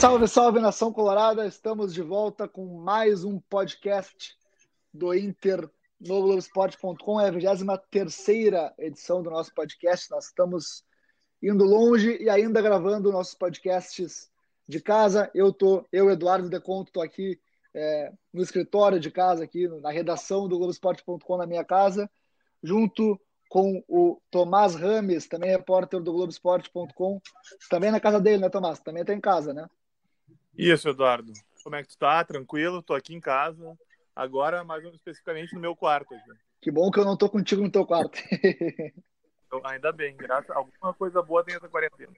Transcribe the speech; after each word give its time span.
Salve, 0.00 0.26
salve 0.28 0.60
nação 0.60 0.90
colorada! 0.90 1.46
Estamos 1.46 1.92
de 1.92 2.00
volta 2.00 2.48
com 2.48 2.64
mais 2.78 3.22
um 3.22 3.38
podcast 3.38 4.34
do 4.94 5.12
Inter 5.12 5.68
no 6.00 6.22
Globoesporte.com. 6.22 7.20
É 7.20 7.28
a 7.28 7.30
23 7.30 8.72
edição 8.78 9.22
do 9.22 9.28
nosso 9.28 9.54
podcast. 9.54 10.10
Nós 10.10 10.28
estamos 10.28 10.82
indo 11.42 11.64
longe 11.64 12.16
e 12.18 12.30
ainda 12.30 12.62
gravando 12.62 13.12
nossos 13.12 13.34
podcasts 13.34 14.30
de 14.66 14.80
casa. 14.80 15.30
Eu 15.34 15.52
tô, 15.52 15.86
eu, 15.92 16.10
Eduardo 16.10 16.48
Deconto, 16.48 16.90
tô 16.90 17.02
aqui 17.02 17.38
é, 17.74 18.10
no 18.32 18.40
escritório 18.40 18.98
de 18.98 19.10
casa, 19.10 19.44
aqui 19.44 19.68
na 19.82 19.90
redação 19.90 20.48
do 20.48 20.56
Globoesporte.com 20.56 21.36
na 21.36 21.46
minha 21.46 21.62
casa, 21.62 22.10
junto 22.62 23.20
com 23.50 23.84
o 23.86 24.18
Tomás 24.30 24.74
Rames, 24.74 25.28
também 25.28 25.50
repórter 25.50 26.00
do 26.00 26.10
Globoesporte.com, 26.10 27.20
também 27.68 27.90
na 27.90 28.00
casa 28.00 28.18
dele, 28.18 28.40
né, 28.40 28.48
Tomás? 28.48 28.80
Também 28.80 29.02
está 29.02 29.12
em 29.12 29.20
casa, 29.20 29.52
né? 29.52 29.68
Isso, 30.60 30.90
Eduardo. 30.90 31.32
Como 31.64 31.74
é 31.74 31.82
que 31.82 31.88
tu 31.88 31.96
tá? 31.96 32.22
Tranquilo? 32.22 32.82
Tô 32.82 32.92
aqui 32.92 33.14
em 33.14 33.20
casa. 33.20 33.78
Agora, 34.14 34.62
mais 34.62 34.84
especificamente 34.84 35.54
no 35.54 35.60
meu 35.60 35.74
quarto. 35.74 36.14
Aqui. 36.14 36.30
Que 36.60 36.70
bom 36.70 36.90
que 36.90 37.00
eu 37.00 37.04
não 37.06 37.16
tô 37.16 37.30
contigo 37.30 37.62
no 37.62 37.70
teu 37.70 37.86
quarto. 37.86 38.18
então, 39.46 39.62
ainda 39.64 39.90
bem, 39.90 40.14
graças 40.14 40.50
a 40.50 40.58
alguma 40.58 40.92
coisa 40.92 41.22
boa 41.22 41.42
tem 41.42 41.54
essa 41.54 41.66
quarentena. 41.66 42.12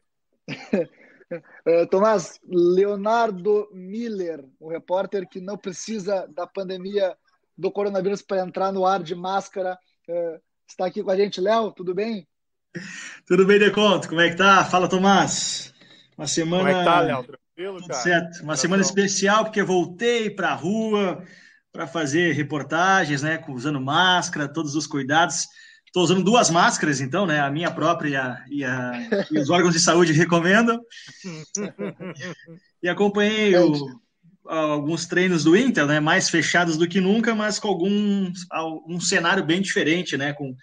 Uh, 1.31 1.87
Tomás, 1.89 2.41
Leonardo 2.45 3.69
Miller, 3.73 4.45
um 4.61 4.69
repórter 4.69 5.29
que 5.29 5.41
não 5.41 5.57
precisa 5.57 6.27
da 6.27 6.45
pandemia 6.45 7.17
do 7.57 7.71
coronavírus 7.71 8.23
para 8.23 8.43
entrar 8.43 8.73
no 8.73 8.85
ar 8.85 9.05
de 9.05 9.15
máscara, 9.15 9.79
uh, 10.09 10.43
está 10.67 10.87
aqui 10.87 11.01
com 11.01 11.13
a 11.13 11.17
gente. 11.17 11.41
Léo, 11.41 11.71
tudo 11.71 11.95
bem? 11.95 12.27
Tudo 13.25 13.47
bem, 13.47 13.61
Deconto? 13.61 14.09
Como 14.09 14.21
é 14.21 14.31
que 14.31 14.37
tá? 14.37 14.65
Fala, 14.65 14.89
Tomás. 14.89 15.73
Uma 16.19 16.27
semana. 16.27 16.65
Como 16.65 16.77
é 16.77 16.79
que 16.81 16.85
tá, 16.85 17.01
Léo? 17.03 17.42
Tranquilo, 17.55 17.87
cara? 17.87 18.01
Certo. 18.01 18.43
Uma 18.43 18.57
semana 18.57 18.83
especial, 18.83 19.45
porque 19.45 19.63
voltei 19.63 20.31
para 20.31 20.49
a 20.49 20.55
rua 20.55 21.25
para 21.73 21.87
fazer 21.87 22.33
reportagens, 22.33 23.23
né? 23.23 23.43
Usando 23.49 23.81
máscara, 23.81 24.53
todos 24.53 24.75
os 24.75 24.87
cuidados. 24.87 25.47
Estou 25.87 26.05
usando 26.05 26.25
duas 26.25 26.49
máscaras, 26.49 27.01
então, 27.01 27.27
né? 27.27 27.41
A 27.41 27.51
minha 27.51 27.71
própria 27.71 28.43
e, 28.49 28.65
a, 28.65 29.09
e 29.31 29.39
os 29.39 29.51
órgãos 29.51 29.75
de 29.75 29.81
saúde 29.81 30.13
recomendam. 30.13 30.81
e 32.83 32.89
acompanhei 32.89 33.55
o, 33.57 34.01
alguns 34.47 35.07
treinos 35.07 35.45
do 35.45 35.57
Inter, 35.57 35.87
né? 35.87 36.01
Mais 36.01 36.31
fechados 36.31 36.79
do 36.79 36.89
que 36.89 37.01
nunca, 37.01 37.35
mas 37.35 37.59
com 37.59 37.69
algum 37.69 38.33
um 38.89 39.01
cenário 39.01 39.45
bem 39.45 39.61
diferente, 39.61 40.17
né? 40.17 40.33
Com 40.33 40.55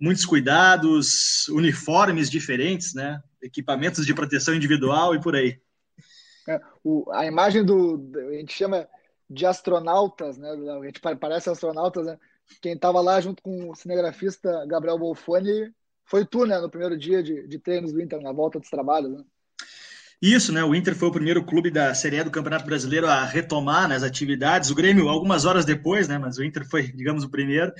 muitos 0.00 0.24
cuidados, 0.24 1.48
uniformes 1.48 2.30
diferentes, 2.30 2.94
né? 2.94 3.20
Equipamentos 3.42 4.06
de 4.06 4.14
proteção 4.14 4.54
individual 4.54 5.14
e 5.14 5.20
por 5.20 5.34
aí. 5.34 5.58
É, 6.48 6.60
o, 6.82 7.10
a 7.12 7.26
imagem 7.26 7.64
do 7.64 8.10
a 8.30 8.32
gente 8.32 8.52
chama 8.52 8.88
de 9.28 9.44
astronautas, 9.44 10.38
né? 10.38 10.50
A 10.50 10.84
gente 10.84 11.00
parece 11.00 11.50
astronautas, 11.50 12.06
né? 12.06 12.18
quem 12.60 12.72
estava 12.72 13.00
lá 13.00 13.20
junto 13.20 13.42
com 13.42 13.70
o 13.70 13.74
cinegrafista 13.74 14.64
Gabriel 14.66 14.98
Bolfoni 14.98 15.70
foi 16.04 16.24
tu, 16.24 16.46
né, 16.46 16.58
no 16.58 16.70
primeiro 16.70 16.96
dia 16.96 17.22
de, 17.22 17.46
de 17.46 17.58
treinos 17.58 17.92
do 17.92 18.00
Inter, 18.00 18.20
na 18.20 18.32
volta 18.32 18.58
dos 18.58 18.70
trabalhos, 18.70 19.12
né? 19.12 19.22
Isso, 20.20 20.52
né? 20.52 20.64
O 20.64 20.74
Inter 20.74 20.96
foi 20.96 21.08
o 21.08 21.12
primeiro 21.12 21.44
clube 21.44 21.70
da 21.70 21.94
Série 21.94 22.18
A 22.18 22.24
do 22.24 22.30
Campeonato 22.30 22.64
Brasileiro 22.64 23.06
a 23.06 23.24
retomar 23.24 23.88
né, 23.88 23.94
as 23.94 24.02
atividades. 24.02 24.68
O 24.68 24.74
Grêmio, 24.74 25.08
algumas 25.08 25.44
horas 25.44 25.64
depois, 25.64 26.08
né? 26.08 26.18
Mas 26.18 26.38
o 26.38 26.42
Inter 26.42 26.68
foi, 26.68 26.90
digamos, 26.90 27.22
o 27.22 27.30
primeiro. 27.30 27.72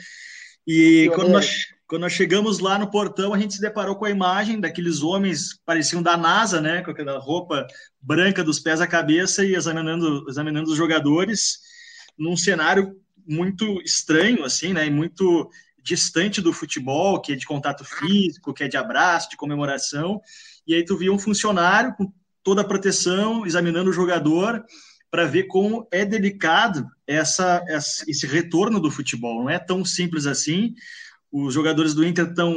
E 0.65 1.11
quando 1.17 1.31
nós, 1.31 1.67
quando 1.89 2.03
nós 2.03 2.13
chegamos 2.13 2.59
lá 2.59 2.79
no 2.79 2.91
portão, 2.91 3.33
a 3.33 3.39
gente 3.39 3.55
se 3.55 3.61
deparou 3.63 3.97
com 3.97 4.05
a 4.05 4.11
imagem 4.11 4.61
daqueles 4.61 5.01
homens 5.01 5.59
pareciam 5.65 6.03
da 6.03 6.19
NASA, 6.19 6.61
né? 6.61 6.83
Com 6.83 6.91
aquela 6.91 7.19
roupa 7.19 7.67
branca 7.99 8.45
dos 8.45 8.61
pés 8.61 8.83
à 8.83 8.87
cabeça 8.87 9.43
e 9.43 9.55
examinando, 9.55 10.27
examinando 10.29 10.71
os 10.71 10.77
jogadores 10.77 11.61
num 12.17 12.37
cenário 12.37 12.95
muito 13.27 13.81
estranho, 13.81 14.45
assim, 14.45 14.75
né? 14.75 14.87
E 14.87 14.91
muito 14.91 15.51
distante 15.83 16.43
do 16.43 16.53
futebol, 16.53 17.23
que 17.23 17.33
é 17.33 17.37
de 17.37 17.47
contato 17.47 17.83
físico, 17.87 18.53
que 18.53 18.65
é 18.65 18.69
de 18.69 18.77
abraço, 18.77 19.31
de 19.31 19.39
comemoração. 19.39 20.21
E 20.67 20.75
aí 20.75 20.85
tu 20.85 20.95
via 20.95 21.11
um 21.11 21.19
funcionário 21.19 21.95
com 21.95 22.13
toda 22.43 22.61
a 22.61 22.69
proteção, 22.69 23.47
examinando 23.47 23.89
o 23.89 23.95
jogador 23.95 24.63
para 25.11 25.25
ver 25.25 25.45
como 25.45 25.89
é 25.91 26.05
delicado 26.05 26.87
essa, 27.07 27.65
esse 28.07 28.27
retorno 28.27 28.79
do 28.79 28.91
futebol. 28.91 29.45
Não 29.45 29.49
é 29.49 29.59
tão 29.59 29.87
simples 29.87 30.27
assim. 30.27 30.75
Os 31.31 31.53
jogadores 31.53 31.95
do 31.95 32.05
Inter 32.07 32.29
estão 32.29 32.55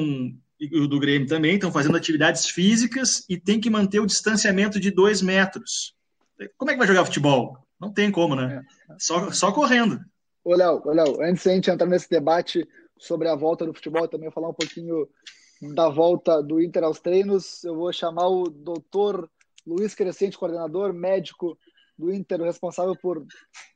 e 0.61 0.87
do 0.87 0.99
Grêmio 0.99 1.27
também 1.27 1.55
estão 1.55 1.71
fazendo 1.71 1.97
atividades 1.97 2.45
físicas 2.45 3.25
e 3.27 3.35
tem 3.35 3.59
que 3.59 3.69
manter 3.69 3.99
o 3.99 4.05
distanciamento 4.05 4.79
de 4.79 4.91
dois 4.91 5.19
metros. 5.19 5.95
Como 6.55 6.69
é 6.69 6.73
que 6.73 6.77
vai 6.77 6.87
jogar 6.87 7.05
futebol? 7.05 7.57
Não 7.79 7.91
tem 7.91 8.11
como, 8.11 8.35
né? 8.35 8.63
É. 8.89 8.95
Só, 8.99 9.31
só 9.31 9.51
correndo. 9.51 9.99
Ô, 10.43 10.55
Léo, 10.55 10.83
Léo, 10.85 11.21
antes 11.23 11.43
de 11.43 11.49
a 11.49 11.53
gente 11.53 11.71
entrar 11.71 11.87
nesse 11.87 12.07
debate 12.07 12.67
sobre 12.99 13.27
a 13.27 13.35
volta 13.35 13.65
do 13.65 13.73
futebol, 13.73 14.07
também 14.07 14.29
falar 14.29 14.49
um 14.49 14.53
pouquinho 14.53 15.07
da 15.73 15.89
volta 15.89 16.43
do 16.43 16.61
Inter 16.61 16.83
aos 16.83 16.99
treinos, 16.99 17.63
eu 17.63 17.75
vou 17.75 17.91
chamar 17.91 18.27
o 18.27 18.49
doutor 18.49 19.29
Luiz 19.65 19.95
Crescente, 19.95 20.37
coordenador 20.37 20.93
médico 20.93 21.57
do 21.97 22.13
Inter, 22.13 22.41
responsável 22.41 22.95
por 22.95 23.25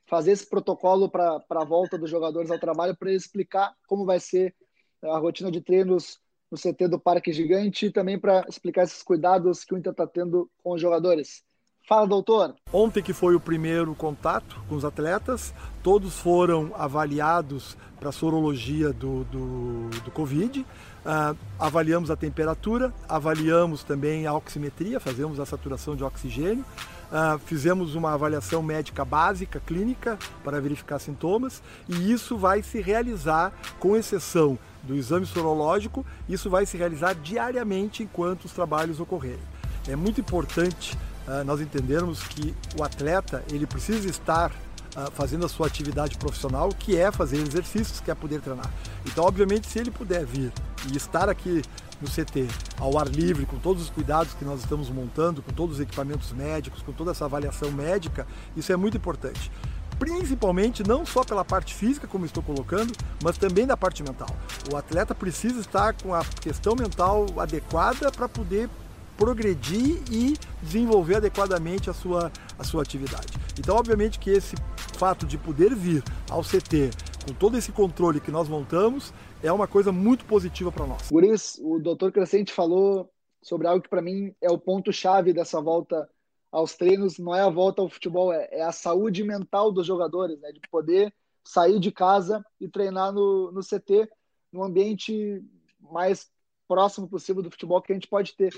fazer 0.08 0.32
esse 0.32 0.48
protocolo 0.48 1.08
para 1.08 1.42
a 1.50 1.64
volta 1.64 1.98
dos 1.98 2.10
jogadores 2.10 2.50
ao 2.50 2.60
trabalho, 2.60 2.96
para 2.96 3.08
ele 3.08 3.18
explicar 3.18 3.74
como 3.88 4.04
vai 4.04 4.20
ser 4.20 4.54
a 5.02 5.18
rotina 5.18 5.50
de 5.50 5.60
treinos 5.60 6.18
no 6.50 6.58
CT 6.58 6.88
do 6.88 6.98
Parque 6.98 7.32
Gigante 7.32 7.86
e 7.86 7.90
também 7.90 8.18
para 8.18 8.44
explicar 8.48 8.84
esses 8.84 9.02
cuidados 9.02 9.64
que 9.64 9.74
o 9.74 9.78
Inter 9.78 9.92
está 9.92 10.06
tendo 10.06 10.50
com 10.62 10.72
os 10.72 10.80
jogadores. 10.80 11.44
Fala, 11.88 12.06
doutor. 12.06 12.54
Ontem 12.72 13.00
que 13.00 13.12
foi 13.12 13.36
o 13.36 13.40
primeiro 13.40 13.94
contato 13.94 14.60
com 14.68 14.74
os 14.74 14.84
atletas, 14.84 15.54
todos 15.84 16.18
foram 16.18 16.72
avaliados 16.74 17.76
para 18.00 18.08
a 18.08 18.12
sorologia 18.12 18.92
do, 18.92 19.22
do, 19.24 19.88
do 20.00 20.10
Covid. 20.10 20.60
Uh, 20.60 21.36
avaliamos 21.60 22.10
a 22.10 22.16
temperatura, 22.16 22.92
avaliamos 23.08 23.84
também 23.84 24.26
a 24.26 24.34
oximetria, 24.34 24.98
fazemos 24.98 25.38
a 25.38 25.46
saturação 25.46 25.94
de 25.94 26.02
oxigênio. 26.02 26.64
Uh, 27.06 27.38
fizemos 27.38 27.94
uma 27.94 28.14
avaliação 28.14 28.62
médica 28.62 29.04
básica, 29.04 29.60
clínica, 29.64 30.18
para 30.42 30.60
verificar 30.60 30.98
sintomas, 30.98 31.62
e 31.88 32.12
isso 32.12 32.36
vai 32.36 32.62
se 32.62 32.80
realizar, 32.80 33.52
com 33.78 33.96
exceção 33.96 34.58
do 34.82 34.94
exame 34.94 35.24
sorológico, 35.24 36.04
isso 36.28 36.50
vai 36.50 36.66
se 36.66 36.76
realizar 36.76 37.14
diariamente 37.14 38.02
enquanto 38.02 38.46
os 38.46 38.52
trabalhos 38.52 38.98
ocorrerem. 38.98 39.38
É 39.88 39.94
muito 39.94 40.20
importante 40.20 40.98
uh, 41.28 41.44
nós 41.44 41.60
entendermos 41.60 42.22
que 42.24 42.54
o 42.76 42.82
atleta 42.82 43.44
ele 43.52 43.66
precisa 43.66 44.08
estar 44.08 44.50
uh, 44.50 45.10
fazendo 45.12 45.46
a 45.46 45.48
sua 45.48 45.68
atividade 45.68 46.18
profissional, 46.18 46.70
que 46.70 46.96
é 46.96 47.12
fazer 47.12 47.36
exercícios, 47.36 48.00
que 48.00 48.10
é 48.10 48.14
poder 48.14 48.40
treinar. 48.40 48.70
Então, 49.04 49.24
obviamente, 49.24 49.68
se 49.68 49.78
ele 49.78 49.90
puder 49.90 50.24
vir 50.24 50.52
e 50.92 50.96
estar 50.96 51.28
aqui 51.28 51.62
no 52.00 52.08
CT, 52.08 52.48
ao 52.78 52.98
ar 52.98 53.08
livre, 53.08 53.46
com 53.46 53.58
todos 53.58 53.82
os 53.82 53.90
cuidados 53.90 54.34
que 54.34 54.44
nós 54.44 54.60
estamos 54.60 54.90
montando, 54.90 55.42
com 55.42 55.52
todos 55.52 55.76
os 55.76 55.80
equipamentos 55.80 56.32
médicos, 56.32 56.82
com 56.82 56.92
toda 56.92 57.10
essa 57.10 57.24
avaliação 57.24 57.70
médica, 57.72 58.26
isso 58.56 58.72
é 58.72 58.76
muito 58.76 58.96
importante 58.96 59.50
principalmente 59.98 60.86
não 60.86 61.06
só 61.06 61.24
pela 61.24 61.44
parte 61.44 61.74
física, 61.74 62.06
como 62.06 62.26
estou 62.26 62.42
colocando, 62.42 62.92
mas 63.22 63.38
também 63.38 63.66
da 63.66 63.76
parte 63.76 64.02
mental. 64.02 64.28
O 64.70 64.76
atleta 64.76 65.14
precisa 65.14 65.60
estar 65.60 65.94
com 65.94 66.14
a 66.14 66.24
questão 66.24 66.74
mental 66.76 67.26
adequada 67.38 68.10
para 68.12 68.28
poder 68.28 68.68
progredir 69.16 70.02
e 70.10 70.36
desenvolver 70.62 71.16
adequadamente 71.16 71.88
a 71.88 71.94
sua, 71.94 72.30
a 72.58 72.64
sua 72.64 72.82
atividade. 72.82 73.28
Então, 73.58 73.76
obviamente 73.76 74.18
que 74.18 74.30
esse 74.30 74.54
fato 74.98 75.26
de 75.26 75.38
poder 75.38 75.74
vir 75.74 76.02
ao 76.30 76.42
CT 76.42 76.90
com 77.26 77.32
todo 77.32 77.56
esse 77.56 77.72
controle 77.72 78.20
que 78.20 78.30
nós 78.30 78.48
montamos 78.48 79.12
é 79.42 79.52
uma 79.52 79.66
coisa 79.66 79.92
muito 79.92 80.24
positiva 80.24 80.72
para 80.72 80.86
nós. 80.86 81.08
Por 81.08 81.24
isso, 81.24 81.66
o 81.66 81.78
doutor 81.78 82.12
Crescente 82.12 82.52
falou 82.52 83.10
sobre 83.42 83.66
algo 83.66 83.82
que 83.82 83.88
para 83.88 84.02
mim 84.02 84.34
é 84.40 84.50
o 84.50 84.58
ponto-chave 84.58 85.32
dessa 85.32 85.60
volta 85.60 86.08
aos 86.50 86.74
treinos, 86.74 87.18
não 87.18 87.34
é 87.34 87.42
a 87.42 87.50
volta 87.50 87.82
ao 87.82 87.88
futebol, 87.88 88.32
é, 88.32 88.48
é 88.50 88.62
a 88.62 88.72
saúde 88.72 89.22
mental 89.22 89.70
dos 89.70 89.86
jogadores, 89.86 90.40
né? 90.40 90.52
de 90.52 90.60
poder 90.70 91.14
sair 91.44 91.78
de 91.78 91.92
casa 91.92 92.44
e 92.60 92.68
treinar 92.68 93.12
no, 93.12 93.52
no 93.52 93.60
CT, 93.60 94.08
no 94.52 94.64
ambiente 94.64 95.44
mais 95.80 96.28
próximo 96.66 97.08
possível 97.08 97.42
do 97.42 97.50
futebol 97.50 97.80
que 97.80 97.92
a 97.92 97.94
gente 97.94 98.08
pode 98.08 98.34
ter. 98.34 98.52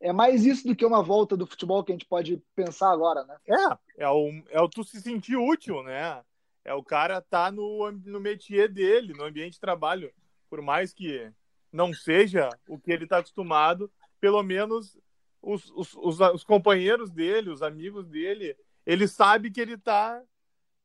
é 0.00 0.12
mais 0.12 0.44
isso 0.44 0.66
do 0.66 0.76
que 0.76 0.84
uma 0.84 1.02
volta 1.02 1.36
do 1.36 1.46
futebol 1.46 1.82
que 1.82 1.92
a 1.92 1.94
gente 1.94 2.06
pode 2.06 2.40
pensar 2.54 2.90
agora, 2.92 3.24
né? 3.24 3.36
É, 3.48 4.04
é 4.04 4.08
o, 4.08 4.30
é 4.50 4.60
o 4.60 4.68
tu 4.68 4.84
se 4.84 5.00
sentir 5.00 5.36
útil, 5.36 5.82
né? 5.82 6.22
É 6.64 6.74
o 6.74 6.84
cara 6.84 7.20
tá 7.20 7.50
no, 7.50 7.90
no 7.90 8.20
métier 8.20 8.68
dele, 8.68 9.12
no 9.12 9.24
ambiente 9.24 9.54
de 9.54 9.60
trabalho. 9.60 10.12
Por 10.48 10.60
mais 10.60 10.92
que 10.92 11.32
não 11.72 11.92
seja 11.92 12.50
o 12.68 12.78
que 12.78 12.90
ele 12.90 13.04
está 13.04 13.18
acostumado, 13.18 13.90
pelo 14.20 14.42
menos 14.42 14.98
os, 15.40 15.70
os, 15.70 15.94
os, 15.94 16.20
os, 16.20 16.44
companheiros 16.44 17.10
dele, 17.10 17.50
os 17.50 17.62
amigos 17.62 18.06
dele, 18.06 18.56
ele 18.84 19.08
sabe 19.08 19.50
que 19.50 19.60
ele 19.60 19.74
está 19.74 20.22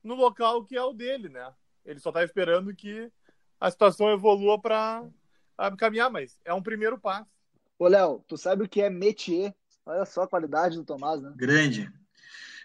no 0.03 0.15
local 0.15 0.63
que 0.63 0.77
é 0.77 0.83
o 0.83 0.93
dele, 0.93 1.27
né? 1.29 1.53
Ele 1.83 1.99
só 1.99 2.09
está 2.09 2.23
esperando 2.23 2.73
que 2.73 3.11
a 3.59 3.69
situação 3.69 4.09
evolua 4.09 4.59
para 4.59 5.03
caminhar, 5.77 6.09
mas 6.09 6.39
é 6.45 6.53
um 6.53 6.61
primeiro 6.61 6.97
passo. 6.97 7.29
Ô, 7.77 7.87
Léo, 7.87 8.23
tu 8.27 8.37
sabe 8.37 8.63
o 8.63 8.69
que 8.69 8.81
é 8.81 8.89
métier? 8.89 9.53
Olha 9.85 10.05
só 10.05 10.23
a 10.23 10.27
qualidade 10.27 10.77
do 10.77 10.85
Tomás, 10.85 11.21
né? 11.21 11.33
Grande. 11.35 11.91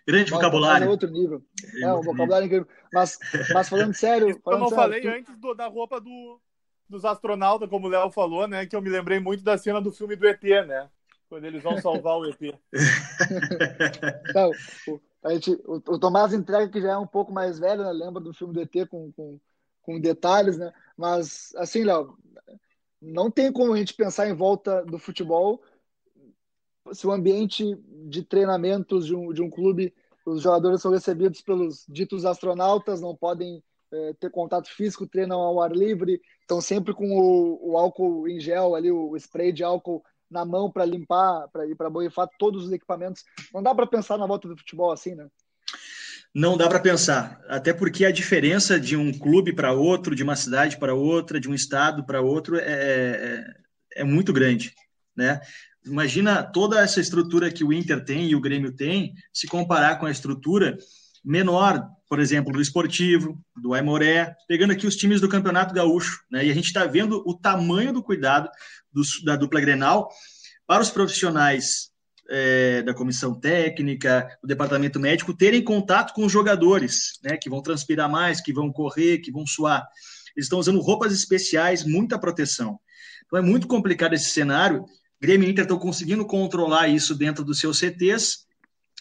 Grande 0.06 0.30
vocabulário. 0.30 0.86
É 0.86 0.90
outro 0.90 1.10
nível. 1.10 1.42
É, 1.76 1.82
é 1.82 1.94
um 1.94 2.02
vocabulário 2.02 2.46
incrível. 2.46 2.68
Mas, 2.92 3.18
mas 3.52 3.68
falando 3.68 3.94
sério. 3.94 4.40
Falando 4.44 4.58
eu 4.58 4.62
não 4.62 4.68
sério, 4.68 4.82
falei 4.82 5.00
tu... 5.00 5.08
antes 5.08 5.38
do, 5.38 5.54
da 5.54 5.66
roupa 5.66 6.00
do, 6.00 6.40
dos 6.88 7.04
astronautas, 7.04 7.68
como 7.68 7.86
o 7.86 7.90
Léo 7.90 8.10
falou, 8.10 8.48
né? 8.48 8.66
Que 8.66 8.74
eu 8.74 8.82
me 8.82 8.90
lembrei 8.90 9.20
muito 9.20 9.44
da 9.44 9.56
cena 9.56 9.80
do 9.80 9.92
filme 9.92 10.16
do 10.16 10.26
ET, 10.26 10.42
né? 10.42 10.88
Quando 11.28 11.44
eles 11.44 11.62
vão 11.62 11.78
salvar 11.80 12.18
o 12.18 12.26
ET. 12.26 12.40
Não, 14.34 14.50
o, 14.88 15.00
a 15.22 15.32
gente, 15.34 15.52
o, 15.64 15.74
o, 15.74 15.98
Tomás 15.98 16.32
entrega 16.32 16.68
que 16.68 16.80
já 16.80 16.92
é 16.92 16.96
um 16.96 17.06
pouco 17.06 17.32
mais 17.32 17.58
velho, 17.58 17.84
né? 17.84 17.92
Lembra 17.92 18.20
do 18.20 18.34
filme 18.34 18.52
do 18.52 18.60
ET 18.60 18.88
com, 18.88 19.12
com, 19.12 19.38
com 19.82 20.00
detalhes, 20.00 20.58
né? 20.58 20.72
Mas, 20.96 21.54
assim, 21.56 21.84
Léo, 21.84 22.18
não 23.00 23.30
tem 23.30 23.52
como 23.52 23.72
a 23.72 23.76
gente 23.76 23.94
pensar 23.94 24.28
em 24.28 24.34
volta 24.34 24.84
do 24.84 24.98
futebol 24.98 25.62
se 26.92 27.06
o 27.06 27.12
ambiente 27.12 27.64
de 28.08 28.22
treinamentos 28.22 29.06
de 29.06 29.14
um, 29.14 29.32
de 29.32 29.42
um 29.42 29.50
clube, 29.50 29.94
os 30.24 30.42
jogadores 30.42 30.80
são 30.80 30.92
recebidos 30.92 31.40
pelos 31.40 31.84
ditos 31.88 32.24
astronautas, 32.24 33.00
não 33.00 33.16
podem 33.16 33.62
é, 33.92 34.14
ter 34.14 34.30
contato 34.30 34.68
físico, 34.68 35.06
treinam 35.06 35.40
ao 35.40 35.60
ar 35.60 35.72
livre, 35.72 36.20
estão 36.40 36.60
sempre 36.60 36.94
com 36.94 37.10
o, 37.10 37.72
o, 37.72 37.78
álcool 37.78 38.28
em 38.28 38.40
gel 38.40 38.74
ali, 38.74 38.90
o 38.90 39.16
spray 39.16 39.52
de 39.52 39.64
álcool 39.64 40.02
na 40.30 40.44
mão 40.44 40.70
para 40.70 40.84
limpar, 40.84 41.48
para 41.48 41.66
ir 41.66 41.74
para 41.74 41.90
borrifar 41.90 42.28
todos 42.38 42.66
os 42.66 42.72
equipamentos. 42.72 43.24
Não 43.52 43.62
dá 43.62 43.74
para 43.74 43.86
pensar 43.86 44.16
na 44.16 44.26
volta 44.26 44.46
do 44.46 44.56
futebol 44.56 44.92
assim, 44.92 45.14
né? 45.14 45.26
Não 46.32 46.56
dá 46.56 46.68
para 46.68 46.78
pensar, 46.78 47.42
até 47.48 47.74
porque 47.74 48.04
a 48.04 48.12
diferença 48.12 48.78
de 48.78 48.96
um 48.96 49.12
clube 49.12 49.52
para 49.52 49.72
outro, 49.72 50.14
de 50.14 50.22
uma 50.22 50.36
cidade 50.36 50.78
para 50.78 50.94
outra, 50.94 51.40
de 51.40 51.48
um 51.48 51.54
estado 51.54 52.04
para 52.04 52.20
outro 52.20 52.56
é, 52.56 52.62
é, 52.62 53.44
é 53.96 54.04
muito 54.04 54.32
grande, 54.32 54.72
né? 55.16 55.40
Imagina 55.84 56.42
toda 56.42 56.80
essa 56.80 57.00
estrutura 57.00 57.50
que 57.50 57.64
o 57.64 57.72
Inter 57.72 58.04
tem 58.04 58.28
e 58.28 58.36
o 58.36 58.40
Grêmio 58.40 58.72
tem, 58.72 59.14
se 59.32 59.46
comparar 59.46 59.96
com 59.96 60.06
a 60.06 60.10
estrutura 60.10 60.76
menor, 61.24 61.86
por 62.08 62.18
exemplo, 62.18 62.52
do 62.52 62.60
esportivo, 62.60 63.38
do 63.56 63.74
Aimoré, 63.74 64.34
pegando 64.48 64.72
aqui 64.72 64.86
os 64.86 64.96
times 64.96 65.20
do 65.20 65.28
Campeonato 65.28 65.74
Gaúcho, 65.74 66.20
né? 66.30 66.44
E 66.44 66.50
a 66.50 66.54
gente 66.54 66.66
está 66.66 66.84
vendo 66.86 67.22
o 67.26 67.34
tamanho 67.34 67.92
do 67.92 68.02
cuidado 68.02 68.48
do, 68.92 69.02
da 69.24 69.36
dupla 69.36 69.60
Grenal 69.60 70.08
para 70.66 70.82
os 70.82 70.90
profissionais 70.90 71.90
é, 72.28 72.82
da 72.82 72.94
comissão 72.94 73.38
técnica, 73.38 74.28
do 74.42 74.46
departamento 74.46 75.00
médico, 75.00 75.36
terem 75.36 75.62
contato 75.62 76.12
com 76.14 76.24
os 76.24 76.32
jogadores, 76.32 77.18
né? 77.22 77.36
Que 77.36 77.50
vão 77.50 77.62
transpirar 77.62 78.08
mais, 78.08 78.40
que 78.40 78.52
vão 78.52 78.72
correr, 78.72 79.18
que 79.18 79.32
vão 79.32 79.46
suar. 79.46 79.86
Eles 80.36 80.46
estão 80.46 80.58
usando 80.58 80.80
roupas 80.80 81.12
especiais, 81.12 81.84
muita 81.84 82.18
proteção. 82.18 82.78
Então 83.26 83.38
é 83.38 83.42
muito 83.42 83.66
complicado 83.66 84.14
esse 84.14 84.30
cenário 84.30 84.84
Grêmio 85.20 85.46
e 85.46 85.50
Inter 85.50 85.64
estão 85.64 85.78
conseguindo 85.78 86.24
controlar 86.24 86.88
isso 86.88 87.14
dentro 87.14 87.44
dos 87.44 87.60
seus 87.60 87.78
CTs, 87.78 88.46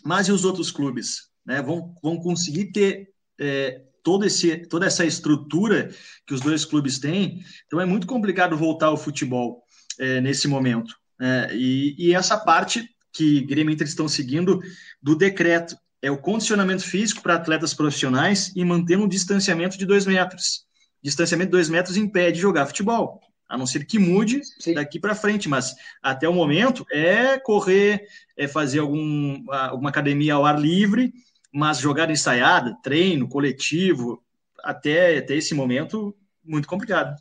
mas 0.03 0.27
e 0.27 0.31
os 0.31 0.43
outros 0.43 0.69
clubes? 0.69 1.29
Né? 1.45 1.61
Vão, 1.61 1.95
vão 2.03 2.17
conseguir 2.17 2.71
ter 2.71 3.09
é, 3.39 3.81
todo 4.03 4.25
esse, 4.25 4.57
toda 4.67 4.85
essa 4.85 5.05
estrutura 5.05 5.89
que 6.27 6.33
os 6.33 6.41
dois 6.41 6.65
clubes 6.65 6.99
têm. 6.99 7.41
Então 7.65 7.79
é 7.79 7.85
muito 7.85 8.05
complicado 8.05 8.57
voltar 8.57 8.87
ao 8.87 8.97
futebol 8.97 9.63
é, 9.97 10.19
nesse 10.19 10.47
momento. 10.47 10.93
É, 11.21 11.49
e, 11.53 11.95
e, 11.97 12.13
essa 12.13 12.37
parte 12.37 12.87
que 13.13 13.41
Grêmio 13.41 13.71
e 13.71 13.73
Inter 13.73 13.87
estão 13.87 14.07
seguindo 14.07 14.59
do 15.01 15.15
decreto 15.15 15.75
é 16.01 16.11
o 16.11 16.17
condicionamento 16.17 16.83
físico 16.83 17.21
para 17.21 17.35
atletas 17.35 17.73
profissionais 17.73 18.53
e 18.55 18.63
manter 18.63 18.97
um 18.97 19.07
distanciamento 19.07 19.77
de 19.77 19.85
dois 19.85 20.05
metros. 20.05 20.65
Distanciamento 21.01 21.49
de 21.49 21.57
dois 21.57 21.69
metros 21.69 21.97
impede 21.97 22.39
jogar 22.39 22.65
futebol 22.65 23.21
a 23.49 23.57
não 23.57 23.65
ser 23.65 23.83
que 23.85 23.97
mude 23.97 24.41
Sim. 24.59 24.75
daqui 24.75 24.99
para 24.99 25.15
frente, 25.15 25.49
mas 25.49 25.75
até 26.03 26.29
o 26.29 26.33
momento 26.33 26.85
é 26.91 27.39
correr, 27.39 28.07
é 28.37 28.47
fazer 28.47 28.79
algum, 28.79 29.43
alguma 29.51 29.89
academia 29.89 30.35
ao 30.35 30.45
ar 30.45 30.59
livre, 30.59 31.11
mas 31.51 31.79
jogar 31.79 32.11
ensaiada, 32.11 32.77
treino, 32.83 33.27
coletivo, 33.27 34.23
até, 34.63 35.17
até 35.17 35.35
esse 35.35 35.55
momento, 35.55 36.15
muito 36.43 36.67
complicado. 36.67 37.19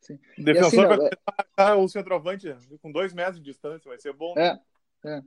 Sim. 0.00 0.18
Defensor 0.36 0.86
assim, 0.86 1.08
vai 1.56 1.72
é... 1.72 1.74
o 1.74 1.88
centroavante 1.88 2.52
com 2.82 2.90
dois 2.90 3.12
metros 3.12 3.36
de 3.36 3.44
distância, 3.44 3.88
vai 3.88 3.98
ser 3.98 4.12
bom. 4.12 4.34
É, 4.36 4.58
é. 5.04 5.22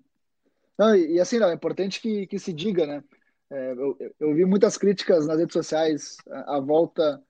Não, 0.77 0.94
e, 0.94 1.13
e 1.13 1.19
assim, 1.21 1.39
não, 1.39 1.49
é 1.49 1.53
importante 1.53 2.01
que, 2.01 2.27
que 2.27 2.38
se 2.38 2.51
diga, 2.51 2.85
né? 2.85 3.01
É, 3.49 3.71
eu, 3.71 3.97
eu 4.19 4.33
vi 4.33 4.44
muitas 4.44 4.77
críticas 4.77 5.25
nas 5.25 5.38
redes 5.38 5.53
sociais 5.53 6.17
à 6.27 6.59
volta 6.59 7.23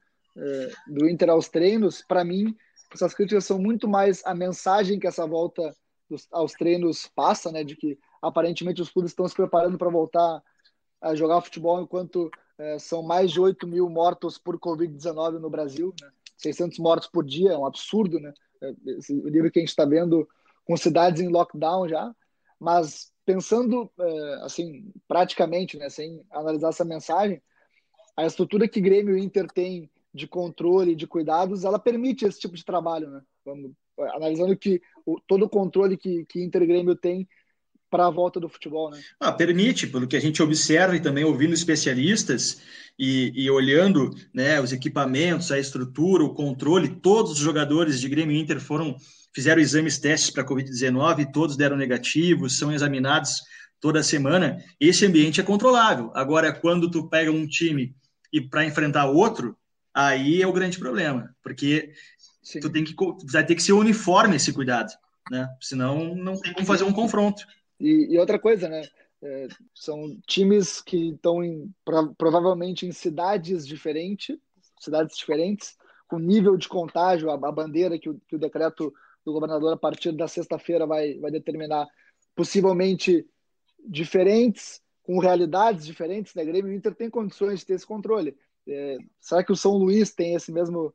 do 0.87 1.07
Inter 1.07 1.29
aos 1.29 1.47
treinos, 1.47 2.03
para 2.07 2.23
mim, 2.23 2.55
essas 2.93 3.13
críticas 3.13 3.45
são 3.45 3.59
muito 3.59 3.87
mais 3.87 4.23
a 4.25 4.33
mensagem 4.33 4.99
que 4.99 5.07
essa 5.07 5.25
volta 5.25 5.75
dos, 6.09 6.27
aos 6.31 6.53
treinos 6.53 7.09
passa, 7.15 7.51
né, 7.51 7.63
de 7.63 7.75
que 7.75 7.97
aparentemente 8.21 8.81
os 8.81 8.89
clubes 8.89 9.11
estão 9.11 9.27
se 9.27 9.35
preparando 9.35 9.77
para 9.77 9.89
voltar 9.89 10.41
a 11.01 11.15
jogar 11.15 11.41
futebol 11.41 11.81
enquanto 11.81 12.31
é, 12.57 12.79
são 12.79 13.03
mais 13.03 13.31
de 13.31 13.39
8 13.39 13.67
mil 13.67 13.89
mortos 13.89 14.37
por 14.37 14.59
Covid-19 14.59 15.39
no 15.39 15.49
Brasil, 15.49 15.93
né? 16.01 16.09
600 16.37 16.79
mortos 16.79 17.09
por 17.09 17.23
dia, 17.23 17.51
é 17.51 17.57
um 17.57 17.65
absurdo, 17.65 18.19
né? 18.19 18.33
É, 18.61 18.73
esse, 18.97 19.13
o 19.13 19.27
nível 19.27 19.51
que 19.51 19.59
a 19.59 19.61
gente 19.61 19.69
está 19.69 19.85
vendo 19.85 20.27
com 20.65 20.77
cidades 20.77 21.21
em 21.21 21.27
lockdown 21.27 21.87
já, 21.89 22.13
mas 22.59 23.11
pensando 23.25 23.91
é, 23.99 24.33
assim 24.43 24.91
praticamente, 25.07 25.77
né, 25.77 25.89
sem 25.89 26.23
analisar 26.31 26.69
essa 26.69 26.85
mensagem, 26.85 27.41
a 28.15 28.25
estrutura 28.25 28.67
que 28.67 28.79
Grêmio 28.79 29.17
e 29.17 29.23
Inter 29.23 29.47
tem 29.47 29.89
de 30.13 30.27
controle, 30.27 30.95
de 30.95 31.07
cuidados, 31.07 31.63
ela 31.63 31.79
permite 31.79 32.25
esse 32.25 32.39
tipo 32.39 32.55
de 32.55 32.63
trabalho, 32.63 33.09
né? 33.09 33.21
Vamos, 33.43 33.71
analisando 34.13 34.55
que 34.55 34.81
o, 35.05 35.19
todo 35.27 35.45
o 35.45 35.49
controle 35.49 35.97
que, 35.97 36.25
que 36.25 36.43
Inter 36.43 36.65
Grêmio 36.67 36.95
tem 36.95 37.27
para 37.89 38.07
a 38.07 38.11
volta 38.11 38.39
do 38.39 38.49
futebol, 38.49 38.89
né? 38.89 38.99
Ah, 39.19 39.31
permite, 39.31 39.87
pelo 39.87 40.07
que 40.07 40.15
a 40.15 40.19
gente 40.19 40.41
observa 40.41 40.95
e 40.95 41.01
também 41.01 41.23
ouvindo 41.23 41.53
especialistas 41.53 42.61
e, 42.97 43.31
e, 43.35 43.49
olhando 43.51 44.09
né, 44.33 44.59
os 44.59 44.71
equipamentos, 44.71 45.51
a 45.51 45.59
estrutura, 45.59 46.23
o 46.23 46.33
controle, 46.33 46.99
todos 47.01 47.33
os 47.33 47.37
jogadores 47.37 47.99
de 47.99 48.09
Grêmio 48.09 48.35
Inter 48.35 48.59
foram 48.59 48.95
fizeram 49.35 49.61
exames 49.61 49.97
testes 49.97 50.29
para 50.29 50.45
Covid-19, 50.45 51.31
todos 51.31 51.57
deram 51.57 51.75
negativos, 51.75 52.57
são 52.57 52.71
examinados 52.71 53.41
toda 53.79 54.03
semana. 54.03 54.63
Esse 54.79 55.05
ambiente 55.05 55.41
é 55.41 55.43
controlável. 55.43 56.11
Agora, 56.13 56.53
quando 56.53 56.89
tu 56.89 57.09
pega 57.09 57.31
um 57.31 57.47
time 57.47 57.95
e 58.31 58.39
para 58.39 58.65
enfrentar 58.65 59.05
outro, 59.07 59.57
aí 59.93 60.41
é 60.41 60.47
o 60.47 60.53
grande 60.53 60.79
problema, 60.79 61.35
porque 61.43 61.93
Sim. 62.41 62.59
tu 62.59 62.69
tem 62.69 62.83
que 62.83 62.95
vai 63.31 63.45
ter 63.45 63.55
que 63.55 63.63
ser 63.63 63.73
uniforme 63.73 64.35
esse 64.35 64.51
cuidado, 64.51 64.91
né? 65.29 65.47
Senão 65.61 66.15
não 66.15 66.39
tem 66.39 66.53
como 66.53 66.65
fazer 66.65 66.83
um 66.83 66.93
confronto. 66.93 67.45
E, 67.79 68.07
e 68.13 68.17
outra 68.17 68.39
coisa, 68.39 68.67
né? 68.67 68.81
É, 69.21 69.47
são 69.73 70.17
times 70.27 70.81
que 70.81 71.11
estão 71.11 71.39
provavelmente 72.17 72.85
em 72.85 72.91
cidades 72.91 73.65
diferentes, 73.65 74.37
cidades 74.79 75.17
diferentes, 75.17 75.77
com 76.07 76.19
nível 76.19 76.57
de 76.57 76.67
contágio, 76.67 77.31
a, 77.31 77.35
a 77.35 77.51
bandeira 77.51 77.97
que 77.97 78.09
o, 78.09 78.19
que 78.27 78.35
o 78.35 78.39
decreto 78.39 78.93
do 79.25 79.31
governador 79.31 79.73
a 79.73 79.77
partir 79.77 80.11
da 80.11 80.27
sexta-feira 80.27 80.85
vai, 80.85 81.17
vai 81.19 81.31
determinar, 81.31 81.87
possivelmente 82.35 83.25
diferentes, 83.85 84.81
com 85.01 85.19
realidades 85.19 85.85
diferentes, 85.85 86.33
né? 86.33 86.43
Grêmio 86.45 86.71
e 86.71 86.75
Inter 86.75 86.93
tem 86.93 87.09
condições 87.09 87.59
de 87.59 87.65
ter 87.65 87.73
esse 87.73 87.85
controle. 87.85 88.35
É, 88.67 88.97
será 89.19 89.43
que 89.43 89.51
o 89.51 89.55
São 89.55 89.73
Luís 89.73 90.11
tem 90.11 90.35
esse 90.35 90.51
mesmo 90.51 90.93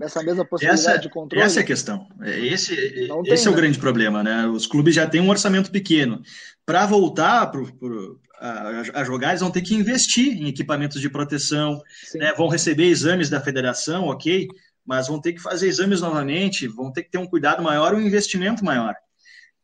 essa 0.00 0.22
mesma 0.22 0.44
possibilidade 0.44 0.88
essa, 0.88 0.98
de 0.98 1.08
controle? 1.08 1.44
Essa 1.44 1.60
é 1.60 1.62
a 1.62 1.66
questão. 1.66 2.06
É, 2.20 2.38
esse, 2.38 2.76
tem, 2.76 3.22
esse 3.26 3.46
é 3.46 3.50
o 3.50 3.54
né? 3.54 3.60
grande 3.60 3.78
problema, 3.78 4.22
né? 4.22 4.46
Os 4.46 4.66
clubes 4.66 4.94
já 4.94 5.06
têm 5.06 5.22
um 5.22 5.30
orçamento 5.30 5.70
pequeno. 5.70 6.20
Para 6.66 6.84
voltar 6.84 7.46
pro, 7.46 7.72
pro, 7.74 8.20
a, 8.38 8.82
a, 8.94 9.04
jogar, 9.04 9.30
eles 9.30 9.40
vão 9.40 9.50
ter 9.50 9.62
que 9.62 9.74
investir 9.74 10.36
em 10.36 10.48
equipamentos 10.48 11.00
de 11.00 11.08
proteção, 11.08 11.80
né? 12.14 12.32
vão 12.34 12.48
receber 12.48 12.84
exames 12.84 13.30
da 13.30 13.40
federação, 13.40 14.04
ok, 14.08 14.46
mas 14.84 15.08
vão 15.08 15.20
ter 15.20 15.32
que 15.32 15.40
fazer 15.40 15.66
exames 15.66 16.00
novamente, 16.00 16.68
vão 16.68 16.92
ter 16.92 17.02
que 17.02 17.10
ter 17.10 17.18
um 17.18 17.26
cuidado 17.26 17.62
maior, 17.62 17.94
um 17.94 18.00
investimento 18.00 18.64
maior. 18.64 18.94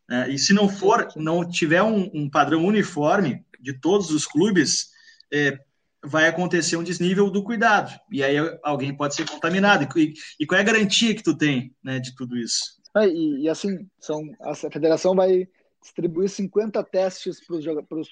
Né? 0.08 0.30
E 0.30 0.38
se 0.38 0.52
não 0.52 0.68
for, 0.68 1.08
não 1.14 1.46
tiver 1.48 1.82
um, 1.82 2.10
um 2.14 2.28
padrão 2.28 2.64
uniforme 2.64 3.44
de 3.60 3.78
todos 3.78 4.10
os 4.10 4.26
clubes, 4.26 4.88
é, 5.32 5.58
vai 6.04 6.26
acontecer 6.26 6.76
um 6.76 6.82
desnível 6.82 7.30
do 7.30 7.44
cuidado. 7.44 7.92
E 8.10 8.22
aí 8.22 8.36
alguém 8.62 8.94
pode 8.96 9.14
ser 9.14 9.28
contaminado. 9.28 9.86
E, 9.98 10.12
e 10.40 10.46
qual 10.46 10.58
é 10.58 10.62
a 10.62 10.66
garantia 10.66 11.14
que 11.14 11.22
tu 11.22 11.36
tem 11.36 11.74
né, 11.82 11.98
de 11.98 12.14
tudo 12.14 12.36
isso? 12.36 12.80
Ah, 12.94 13.06
e, 13.06 13.42
e, 13.42 13.48
assim, 13.48 13.88
são, 13.98 14.22
a 14.40 14.54
federação 14.54 15.14
vai 15.14 15.48
distribuir 15.80 16.28
50 16.28 16.82
testes 16.84 17.38
para 17.46 17.56
os 17.98 18.08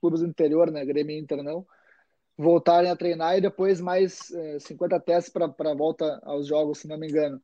clubes 0.00 0.20
do 0.20 0.26
interior, 0.26 0.70
né? 0.70 0.84
Grêmio 0.84 1.16
e 1.16 1.20
Inter 1.20 1.42
não, 1.42 1.66
voltarem 2.38 2.90
a 2.90 2.96
treinar 2.96 3.36
e 3.36 3.40
depois 3.40 3.80
mais 3.80 4.30
é, 4.30 4.58
50 4.60 5.00
testes 5.00 5.32
para 5.32 5.46
a 5.46 5.74
volta 5.74 6.20
aos 6.24 6.46
jogos, 6.46 6.78
se 6.78 6.88
não 6.88 6.98
me 6.98 7.08
engano. 7.08 7.40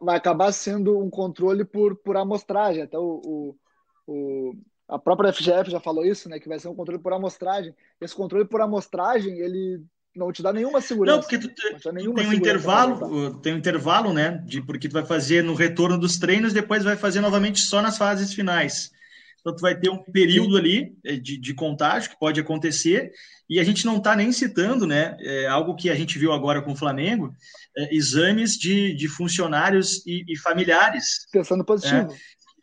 Vai 0.00 0.16
acabar 0.16 0.52
sendo 0.52 0.98
um 0.98 1.08
controle 1.08 1.64
por, 1.64 1.96
por 1.96 2.16
amostragem. 2.16 2.82
Até 2.82 2.98
o, 2.98 3.22
o, 3.24 3.56
o 4.06 4.54
a 4.92 4.98
própria 4.98 5.32
FGF 5.32 5.70
já 5.70 5.80
falou 5.80 6.04
isso, 6.04 6.28
né? 6.28 6.38
Que 6.38 6.48
vai 6.48 6.58
ser 6.58 6.68
um 6.68 6.74
controle 6.74 7.00
por 7.00 7.12
amostragem. 7.12 7.74
Esse 8.00 8.14
controle 8.14 8.44
por 8.44 8.60
amostragem, 8.60 9.38
ele 9.38 9.82
não 10.14 10.30
te 10.30 10.42
dá 10.42 10.52
nenhuma 10.52 10.80
segurança. 10.82 11.16
Não, 11.16 11.22
porque 11.22 11.38
tu, 11.38 11.48
tu 11.48 11.92
tem 12.14 12.26
um 12.26 12.32
intervalo, 12.32 13.40
tem 13.40 13.54
um 13.54 13.58
intervalo, 13.58 14.12
né? 14.12 14.42
De 14.44 14.60
porque 14.60 14.88
tu 14.88 14.92
vai 14.92 15.04
fazer 15.04 15.42
no 15.42 15.54
retorno 15.54 15.98
dos 15.98 16.18
treinos, 16.18 16.52
depois 16.52 16.84
vai 16.84 16.96
fazer 16.96 17.20
novamente 17.20 17.60
só 17.60 17.80
nas 17.80 17.96
fases 17.96 18.34
finais. 18.34 18.90
Então 19.40 19.56
tu 19.56 19.60
vai 19.60 19.74
ter 19.74 19.90
um 19.90 19.98
período 19.98 20.56
ali 20.56 20.94
eh, 21.04 21.16
de, 21.16 21.36
de 21.36 21.54
contágio 21.54 22.10
que 22.10 22.18
pode 22.18 22.38
acontecer 22.38 23.10
e 23.48 23.58
a 23.58 23.64
gente 23.64 23.84
não 23.84 23.96
está 23.96 24.14
nem 24.14 24.30
citando, 24.30 24.86
né? 24.86 25.16
É 25.20 25.46
algo 25.46 25.74
que 25.74 25.90
a 25.90 25.94
gente 25.94 26.18
viu 26.18 26.32
agora 26.32 26.62
com 26.62 26.72
o 26.72 26.76
Flamengo, 26.76 27.34
é, 27.76 27.94
exames 27.94 28.52
de, 28.52 28.94
de 28.94 29.08
funcionários 29.08 30.06
e, 30.06 30.24
e 30.28 30.38
familiares. 30.38 31.26
Pensando 31.32 31.64
positivo. 31.64 32.12
É, 32.12 32.16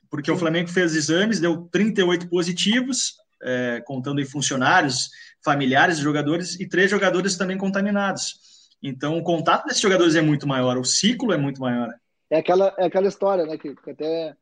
porque 0.09 0.31
o 0.31 0.37
Flamengo 0.37 0.69
fez 0.69 0.95
exames, 0.95 1.39
deu 1.39 1.67
38 1.71 2.29
positivos, 2.29 3.15
é, 3.41 3.81
contando 3.85 4.19
em 4.19 4.25
funcionários, 4.25 5.09
familiares 5.43 5.97
de 5.97 6.03
jogadores 6.03 6.59
e 6.59 6.67
três 6.67 6.89
jogadores 6.89 7.37
também 7.37 7.57
contaminados. 7.57 8.39
Então, 8.81 9.17
o 9.17 9.23
contato 9.23 9.65
desses 9.65 9.81
jogadores 9.81 10.15
é 10.15 10.21
muito 10.21 10.47
maior, 10.47 10.77
o 10.77 10.85
ciclo 10.85 11.33
é 11.33 11.37
muito 11.37 11.61
maior. 11.61 11.89
É 12.29 12.39
aquela, 12.39 12.73
é 12.77 12.85
aquela 12.85 13.07
história, 13.07 13.45
né, 13.45 13.57
que, 13.57 13.75
que 13.75 13.91
até 13.91 14.35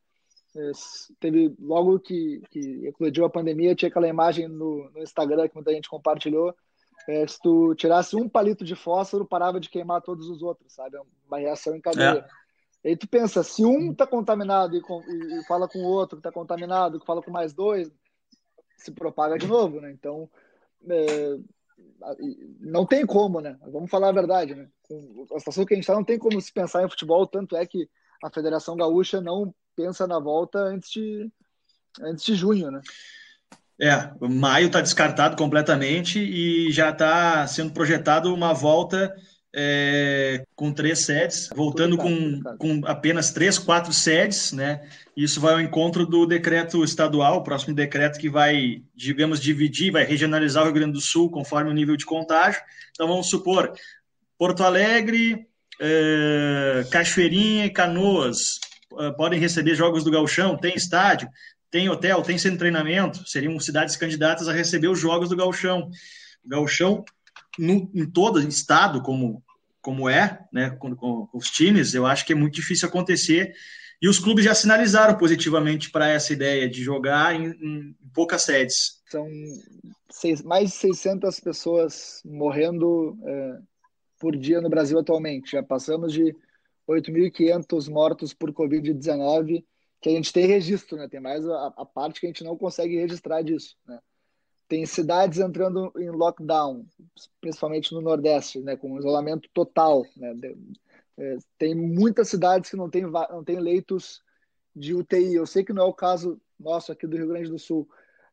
é, 0.55 0.71
teve, 1.19 1.55
logo 1.59 1.99
que, 1.99 2.41
que 2.49 2.87
eclodiu 2.87 3.25
a 3.25 3.29
pandemia, 3.29 3.75
tinha 3.75 3.89
aquela 3.89 4.07
imagem 4.07 4.47
no, 4.47 4.89
no 4.91 5.01
Instagram 5.01 5.47
que 5.47 5.55
muita 5.55 5.71
gente 5.71 5.89
compartilhou, 5.89 6.53
é, 7.07 7.25
se 7.25 7.39
tu 7.41 7.73
tirasse 7.75 8.15
um 8.15 8.27
palito 8.27 8.65
de 8.65 8.75
fósforo, 8.75 9.25
parava 9.25 9.59
de 9.59 9.69
queimar 9.69 10.01
todos 10.01 10.29
os 10.29 10.41
outros, 10.41 10.73
sabe? 10.73 10.97
É 10.97 11.01
uma 11.25 11.37
reação 11.37 11.75
em 11.75 11.81
cadeia. 11.81 12.19
É. 12.19 12.46
E 12.83 12.89
aí 12.89 12.97
tu 12.97 13.07
pensa, 13.07 13.43
se 13.43 13.65
um 13.65 13.93
tá 13.93 14.05
contaminado 14.05 14.75
e, 14.75 14.79
e, 14.79 15.39
e 15.39 15.43
fala 15.45 15.67
com 15.67 15.79
o 15.79 15.87
outro 15.87 16.17
que 16.17 16.23
tá 16.23 16.31
contaminado, 16.31 16.99
que 16.99 17.05
fala 17.05 17.21
com 17.21 17.31
mais 17.31 17.53
dois, 17.53 17.91
se 18.77 18.91
propaga 18.91 19.37
de 19.37 19.47
novo, 19.47 19.81
né? 19.81 19.91
Então, 19.91 20.29
é, 20.89 21.37
não 22.59 22.85
tem 22.85 23.05
como, 23.05 23.41
né? 23.41 23.57
Vamos 23.71 23.89
falar 23.89 24.09
a 24.09 24.13
verdade, 24.13 24.55
né? 24.55 24.67
Com 24.87 25.25
a 25.33 25.39
situação 25.39 25.65
que 25.65 25.73
a 25.73 25.77
gente 25.77 25.83
está, 25.83 25.93
não 25.93 26.03
tem 26.03 26.17
como 26.17 26.39
se 26.39 26.51
pensar 26.51 26.83
em 26.83 26.89
futebol, 26.89 27.25
tanto 27.27 27.55
é 27.55 27.65
que 27.65 27.89
a 28.23 28.29
Federação 28.29 28.75
Gaúcha 28.75 29.19
não 29.21 29.53
pensa 29.75 30.07
na 30.07 30.19
volta 30.19 30.59
antes 30.59 30.89
de, 30.91 31.31
antes 32.01 32.23
de 32.23 32.35
junho, 32.35 32.71
né? 32.71 32.81
É, 33.79 34.11
maio 34.27 34.67
está 34.67 34.81
descartado 34.81 35.37
completamente 35.37 36.19
e 36.19 36.71
já 36.71 36.89
está 36.89 37.45
sendo 37.45 37.71
projetado 37.71 38.33
uma 38.33 38.51
volta 38.51 39.13
é, 39.59 40.43
com 40.55 40.71
três 40.71 40.99
sedes, 40.99 41.49
voltando 41.55 41.97
com, 41.97 42.39
com 42.59 42.81
apenas 42.85 43.31
três, 43.31 43.57
quatro 43.57 43.91
sedes, 43.91 44.51
né? 44.51 44.87
Isso 45.15 45.41
vai 45.41 45.55
ao 45.55 45.59
encontro 45.59 46.05
do 46.05 46.27
decreto 46.27 46.83
estadual, 46.83 47.37
o 47.37 47.43
próximo 47.43 47.73
decreto 47.73 48.19
que 48.19 48.29
vai, 48.29 48.83
digamos, 48.95 49.39
dividir, 49.39 49.91
vai 49.91 50.03
regionalizar 50.03 50.61
o 50.61 50.65
Rio 50.67 50.75
Grande 50.75 50.93
do 50.93 51.01
Sul 51.01 51.31
conforme 51.31 51.71
o 51.71 51.73
nível 51.73 51.97
de 51.97 52.05
contágio. 52.05 52.61
Então, 52.91 53.07
vamos 53.07 53.31
supor, 53.31 53.73
Porto 54.37 54.63
Alegre, 54.63 55.47
é, 55.81 56.85
Cachoeirinha 56.91 57.65
e 57.65 57.71
Canoas 57.71 58.59
é, 58.99 59.09
podem 59.13 59.39
receber 59.39 59.73
jogos 59.73 60.03
do 60.03 60.11
Galchão, 60.11 60.55
tem 60.55 60.75
estádio, 60.75 61.27
tem 61.71 61.89
hotel, 61.89 62.21
tem 62.21 62.37
centro 62.37 62.57
de 62.57 62.59
treinamento, 62.59 63.27
seriam 63.27 63.59
cidades 63.59 63.95
candidatas 63.95 64.47
a 64.47 64.53
receber 64.53 64.87
os 64.87 64.99
jogos 64.99 65.29
do 65.29 65.35
Galchão. 65.35 65.89
O 66.45 66.47
Galchão, 66.47 67.03
no, 67.57 67.89
em 67.95 68.05
todo 68.05 68.39
estado, 68.39 69.01
como 69.01 69.43
como 69.87 70.09
é, 70.09 70.45
né, 70.51 70.71
com, 70.71 70.93
com, 70.93 71.29
os 71.33 71.49
times, 71.49 71.93
eu 71.93 72.05
acho 72.05 72.25
que 72.25 72.33
é 72.33 72.35
muito 72.35 72.55
difícil 72.55 72.89
acontecer. 72.89 73.53
E 74.01 74.09
os 74.09 74.19
clubes 74.19 74.43
já 74.43 74.53
sinalizaram 74.53 75.17
positivamente 75.17 75.89
para 75.89 76.09
essa 76.09 76.33
ideia 76.33 76.67
de 76.67 76.83
jogar 76.83 77.33
em, 77.33 77.51
em 77.51 77.95
poucas 78.13 78.41
sedes. 78.41 79.01
São 79.09 79.29
seis, 80.09 80.43
mais 80.43 80.71
de 80.71 80.75
600 80.75 81.39
pessoas 81.39 82.21
morrendo 82.25 83.17
é, 83.25 83.59
por 84.19 84.35
dia 84.35 84.59
no 84.59 84.69
Brasil 84.69 84.99
atualmente. 84.99 85.51
Já 85.51 85.63
passamos 85.63 86.11
de 86.11 86.35
8.500 86.85 87.89
mortos 87.89 88.33
por 88.33 88.51
Covid-19, 88.51 89.63
que 90.01 90.09
a 90.09 90.11
gente 90.11 90.33
tem 90.33 90.47
registro, 90.47 90.97
né? 90.97 91.07
Tem 91.07 91.21
mais 91.21 91.47
a, 91.47 91.67
a, 91.77 91.85
parte 91.85 92.19
que 92.19 92.25
a 92.25 92.29
gente 92.29 92.43
não 92.43 92.57
consegue 92.57 92.99
registrar 92.99 93.41
disso, 93.41 93.77
né? 93.87 93.97
Tem 94.67 94.85
cidades 94.85 95.39
entrando 95.39 95.91
em 95.97 96.09
lockdown, 96.09 96.85
principalmente 97.39 97.93
no 97.93 98.01
Nordeste, 98.01 98.59
né, 98.59 98.75
com 98.75 98.97
isolamento 98.97 99.49
total. 99.53 100.05
Né? 100.15 100.33
É, 101.17 101.37
tem 101.57 101.73
muitas 101.73 102.27
cidades 102.29 102.69
que 102.69 102.75
não 102.75 102.89
tem, 102.89 103.03
não 103.03 103.43
tem 103.43 103.59
leitos 103.59 104.21
de 104.75 104.93
UTI. 104.93 105.35
Eu 105.35 105.45
sei 105.45 105.63
que 105.63 105.73
não 105.73 105.83
é 105.83 105.85
o 105.85 105.93
caso 105.93 106.39
nosso 106.59 106.91
aqui 106.91 107.07
do 107.07 107.17
Rio 107.17 107.27
Grande 107.27 107.49
do 107.49 107.59
Sul, 107.59 107.87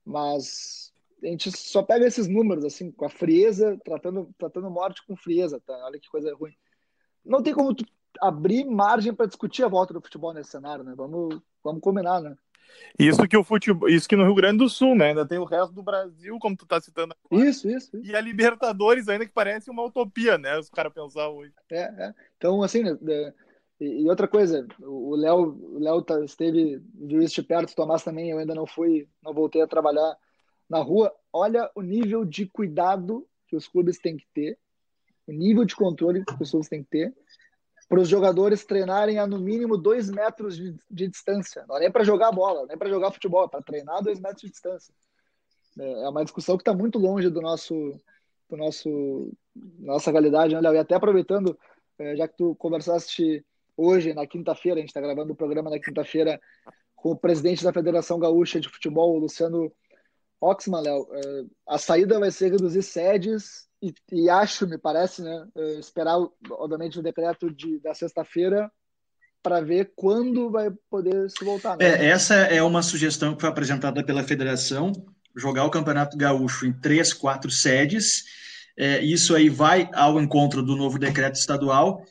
mas 0.05 0.93
a 1.23 1.27
gente 1.27 1.51
só 1.57 1.83
pega 1.83 2.07
esses 2.07 2.29
números 2.29 2.65
assim 2.65 2.91
com 2.91 3.05
a 3.05 3.09
frieza, 3.11 3.79
tratando 3.85 4.29
tratando 4.39 4.71
morte 4.71 5.05
com 5.07 5.17
frieza, 5.17 5.61
tá? 5.61 5.75
Olha 5.85 5.99
que 5.99 6.09
coisa 6.09 6.35
ruim. 6.35 6.55
Não 7.25 7.43
tem 7.43 7.55
como 7.55 7.75
abrir 8.21 8.65
margem 8.65 9.15
para 9.15 9.27
discutir 9.27 9.65
a 9.65 9.69
volta 9.69 9.95
do 9.95 10.01
futebol 10.01 10.33
nesse 10.35 10.51
cenário, 10.51 10.85
né? 10.85 10.95
Vamos 10.97 11.41
vamos 11.63 11.81
combinar, 11.81 12.21
né? 12.21 12.37
Isso 12.99 13.27
que 13.27 13.37
o 13.37 13.43
futebol, 13.43 13.89
isso 13.89 14.09
que 14.09 14.15
no 14.15 14.25
Rio 14.25 14.35
Grande 14.35 14.59
do 14.59 14.69
Sul, 14.69 14.95
né? 14.95 15.09
Ainda 15.09 15.27
tem 15.27 15.39
o 15.39 15.45
resto 15.45 15.75
do 15.75 15.83
Brasil, 15.83 16.39
como 16.39 16.57
tu 16.57 16.65
tá 16.65 16.81
citando. 16.81 17.15
Agora. 17.25 17.49
Isso, 17.49 17.69
isso, 17.69 17.97
isso. 17.97 18.07
E 18.07 18.15
a 18.15 18.21
Libertadores 18.21 19.09
ainda 19.09 19.27
que 19.27 19.33
parece 19.33 19.71
uma 19.71 19.85
utopia, 19.85 20.39
né? 20.39 20.59
Os 20.59 20.71
caras 20.71 20.93
pensar 20.93 21.29
hoje. 21.29 21.53
É, 21.71 21.83
é. 21.83 22.15
Então, 22.37 22.63
assim, 22.63 22.83
né, 22.83 23.33
e 23.81 24.09
outra 24.09 24.29
coisa, 24.29 24.67
o 24.81 25.17
Léo, 25.17 25.59
o 25.75 25.79
Léo 25.81 26.03
tá, 26.03 26.25
esteve 26.25 26.81
viu 26.95 27.21
isso 27.21 27.35
de 27.35 27.43
perto, 27.43 27.73
o 27.73 27.75
Tomás 27.75 28.05
também, 28.05 28.31
eu 28.31 28.39
ainda 28.39 28.55
não 28.55 28.67
fui, 28.67 29.09
não 29.23 29.35
voltei 29.35 29.61
a 29.61 29.67
trabalhar 29.67 30.17
na 30.71 30.79
rua. 30.79 31.13
Olha 31.33 31.69
o 31.75 31.83
nível 31.83 32.25
de 32.25 32.47
cuidado 32.47 33.27
que 33.49 33.57
os 33.57 33.67
clubes 33.67 33.99
têm 33.99 34.17
que 34.17 34.27
ter, 34.33 34.59
o 35.27 35.33
nível 35.33 35.65
de 35.65 35.75
controle 35.75 36.25
que 36.25 36.43
os 36.43 36.51
clubes 36.51 36.69
têm 36.69 36.85
que 36.85 36.91
ter 36.91 37.15
para 37.95 38.03
os 38.03 38.09
jogadores 38.09 38.65
treinarem 38.65 39.21
a 39.21 39.27
no 39.27 39.39
mínimo 39.39 39.79
dois 39.79 40.11
metros 40.11 40.57
de, 40.57 40.75
de 40.91 41.07
distância. 41.07 41.65
Não 41.69 41.77
é 41.77 41.81
nem 41.81 41.93
para 41.93 42.03
jogar 42.03 42.33
bola, 42.33 42.67
nem 42.67 42.77
para 42.77 42.89
jogar 42.89 43.13
futebol, 43.13 43.45
é 43.45 43.49
para 43.49 43.63
treinar 43.63 44.03
dois 44.03 44.19
metros 44.19 44.43
de 44.43 44.51
distância. 44.51 44.93
É, 45.79 46.03
é 46.03 46.09
uma 46.09 46.25
discussão 46.25 46.57
que 46.57 46.63
está 46.63 46.75
muito 46.75 46.99
longe 46.99 47.31
do 47.31 47.41
nosso, 47.41 47.75
do 48.51 48.57
nosso 48.57 49.33
nossa 49.79 50.11
realidade, 50.11 50.57
né, 50.57 50.61
Léo? 50.61 50.75
E 50.75 50.79
até 50.79 50.97
aproveitando, 50.97 51.57
é, 51.97 52.17
já 52.17 52.27
que 52.27 52.37
tu 52.37 52.57
conversaste 52.57 53.47
hoje, 53.77 54.13
na 54.13 54.27
quinta-feira, 54.27 54.79
a 54.79 54.81
gente 54.81 54.89
está 54.89 55.01
gravando 55.01 55.33
o 55.33 55.37
programa 55.37 55.71
na 55.71 55.79
quinta-feira 55.79 56.41
com 56.97 57.13
o 57.13 57.17
presidente 57.17 57.63
da 57.63 57.73
Federação 57.73 58.19
Gaúcha 58.19 58.59
de 58.59 58.69
Futebol, 58.69 59.17
Luciano 59.19 59.73
Oxman, 60.41 60.83
Léo. 60.83 61.07
É, 61.13 61.45
a 61.69 61.79
saída 61.79 62.19
vai 62.19 62.33
ser 62.33 62.51
reduzir 62.51 62.83
sedes 62.83 63.69
e, 63.85 63.95
e, 64.13 64.31
acho, 64.31 64.67
me 64.67 64.79
parece, 64.79 65.23
né, 65.23 65.47
eh, 65.57 65.79
esperar, 65.79 66.17
obviamente, 66.51 66.99
o 66.99 67.03
decreto 67.03 67.51
de, 67.51 67.79
da 67.81 67.93
sexta-feira 67.93 68.71
para 69.43 69.61
ver 69.61 69.93
quando 69.95 70.51
vai 70.51 70.71
poder 70.89 71.29
se 71.31 71.45
voltar. 71.45 71.77
Né? 71.77 71.85
É, 71.85 72.07
essa 72.07 72.35
é 72.35 72.63
uma 72.63 72.83
sugestão 72.83 73.35
que 73.35 73.43
foi 73.43 73.51
apresentada 73.51 74.03
pela 74.03 74.25
federação, 74.25 74.91
jogar 75.37 75.65
o 75.67 75.71
Campeonato 75.71 76.17
Gaúcho 76.17 76.65
em 76.65 76.73
três, 76.73 77.13
quatro 77.13 77.51
sedes. 77.51 78.25
É, 78.77 79.05
isso 79.05 79.37
aí 79.37 79.51
vai 79.51 79.91
ao 79.93 80.19
encontro 80.19 80.63
do 80.63 80.75
novo 80.75 80.99
decreto 80.99 81.35
estadual, 81.35 82.03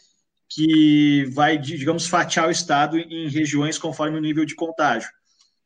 que 0.47 1.25
vai, 1.33 1.57
digamos, 1.57 2.05
fatiar 2.05 2.47
o 2.47 2.51
estado 2.51 2.99
em 2.99 3.27
regiões 3.27 3.79
conforme 3.79 4.17
o 4.17 4.21
nível 4.21 4.45
de 4.45 4.53
contágio. 4.53 5.09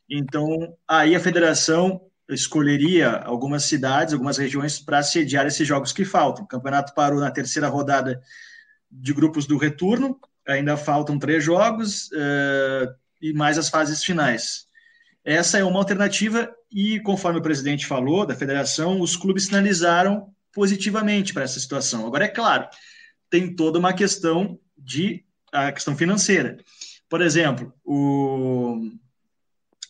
Então, 0.09 0.73
aí 0.87 1.13
a 1.15 1.19
federação 1.19 1.99
escolheria 2.29 3.11
algumas 3.17 3.63
cidades, 3.63 4.13
algumas 4.13 4.37
regiões 4.37 4.79
para 4.79 5.01
sediar 5.01 5.45
esses 5.45 5.67
jogos 5.67 5.91
que 5.91 6.03
faltam. 6.03 6.43
O 6.43 6.47
campeonato 6.47 6.93
parou 6.93 7.19
na 7.19 7.31
terceira 7.31 7.67
rodada 7.67 8.21
de 8.91 9.13
grupos 9.13 9.45
do 9.45 9.57
retorno, 9.57 10.19
ainda 10.47 10.77
faltam 10.77 11.19
três 11.19 11.43
jogos 11.43 12.09
uh, 12.11 12.93
e 13.21 13.33
mais 13.33 13.57
as 13.57 13.69
fases 13.69 14.03
finais. 14.03 14.65
Essa 15.23 15.57
é 15.57 15.63
uma 15.63 15.79
alternativa 15.79 16.49
e, 16.71 16.99
conforme 17.01 17.39
o 17.39 17.43
presidente 17.43 17.85
falou 17.85 18.25
da 18.25 18.35
federação, 18.35 19.01
os 19.01 19.15
clubes 19.15 19.45
sinalizaram 19.45 20.33
positivamente 20.53 21.33
para 21.33 21.43
essa 21.43 21.59
situação. 21.59 22.07
Agora, 22.07 22.25
é 22.25 22.29
claro, 22.29 22.67
tem 23.29 23.53
toda 23.53 23.77
uma 23.77 23.93
questão 23.93 24.59
de 24.77 25.23
a 25.51 25.71
questão 25.71 25.95
financeira. 25.95 26.57
Por 27.09 27.21
exemplo, 27.21 27.73
o, 27.83 28.89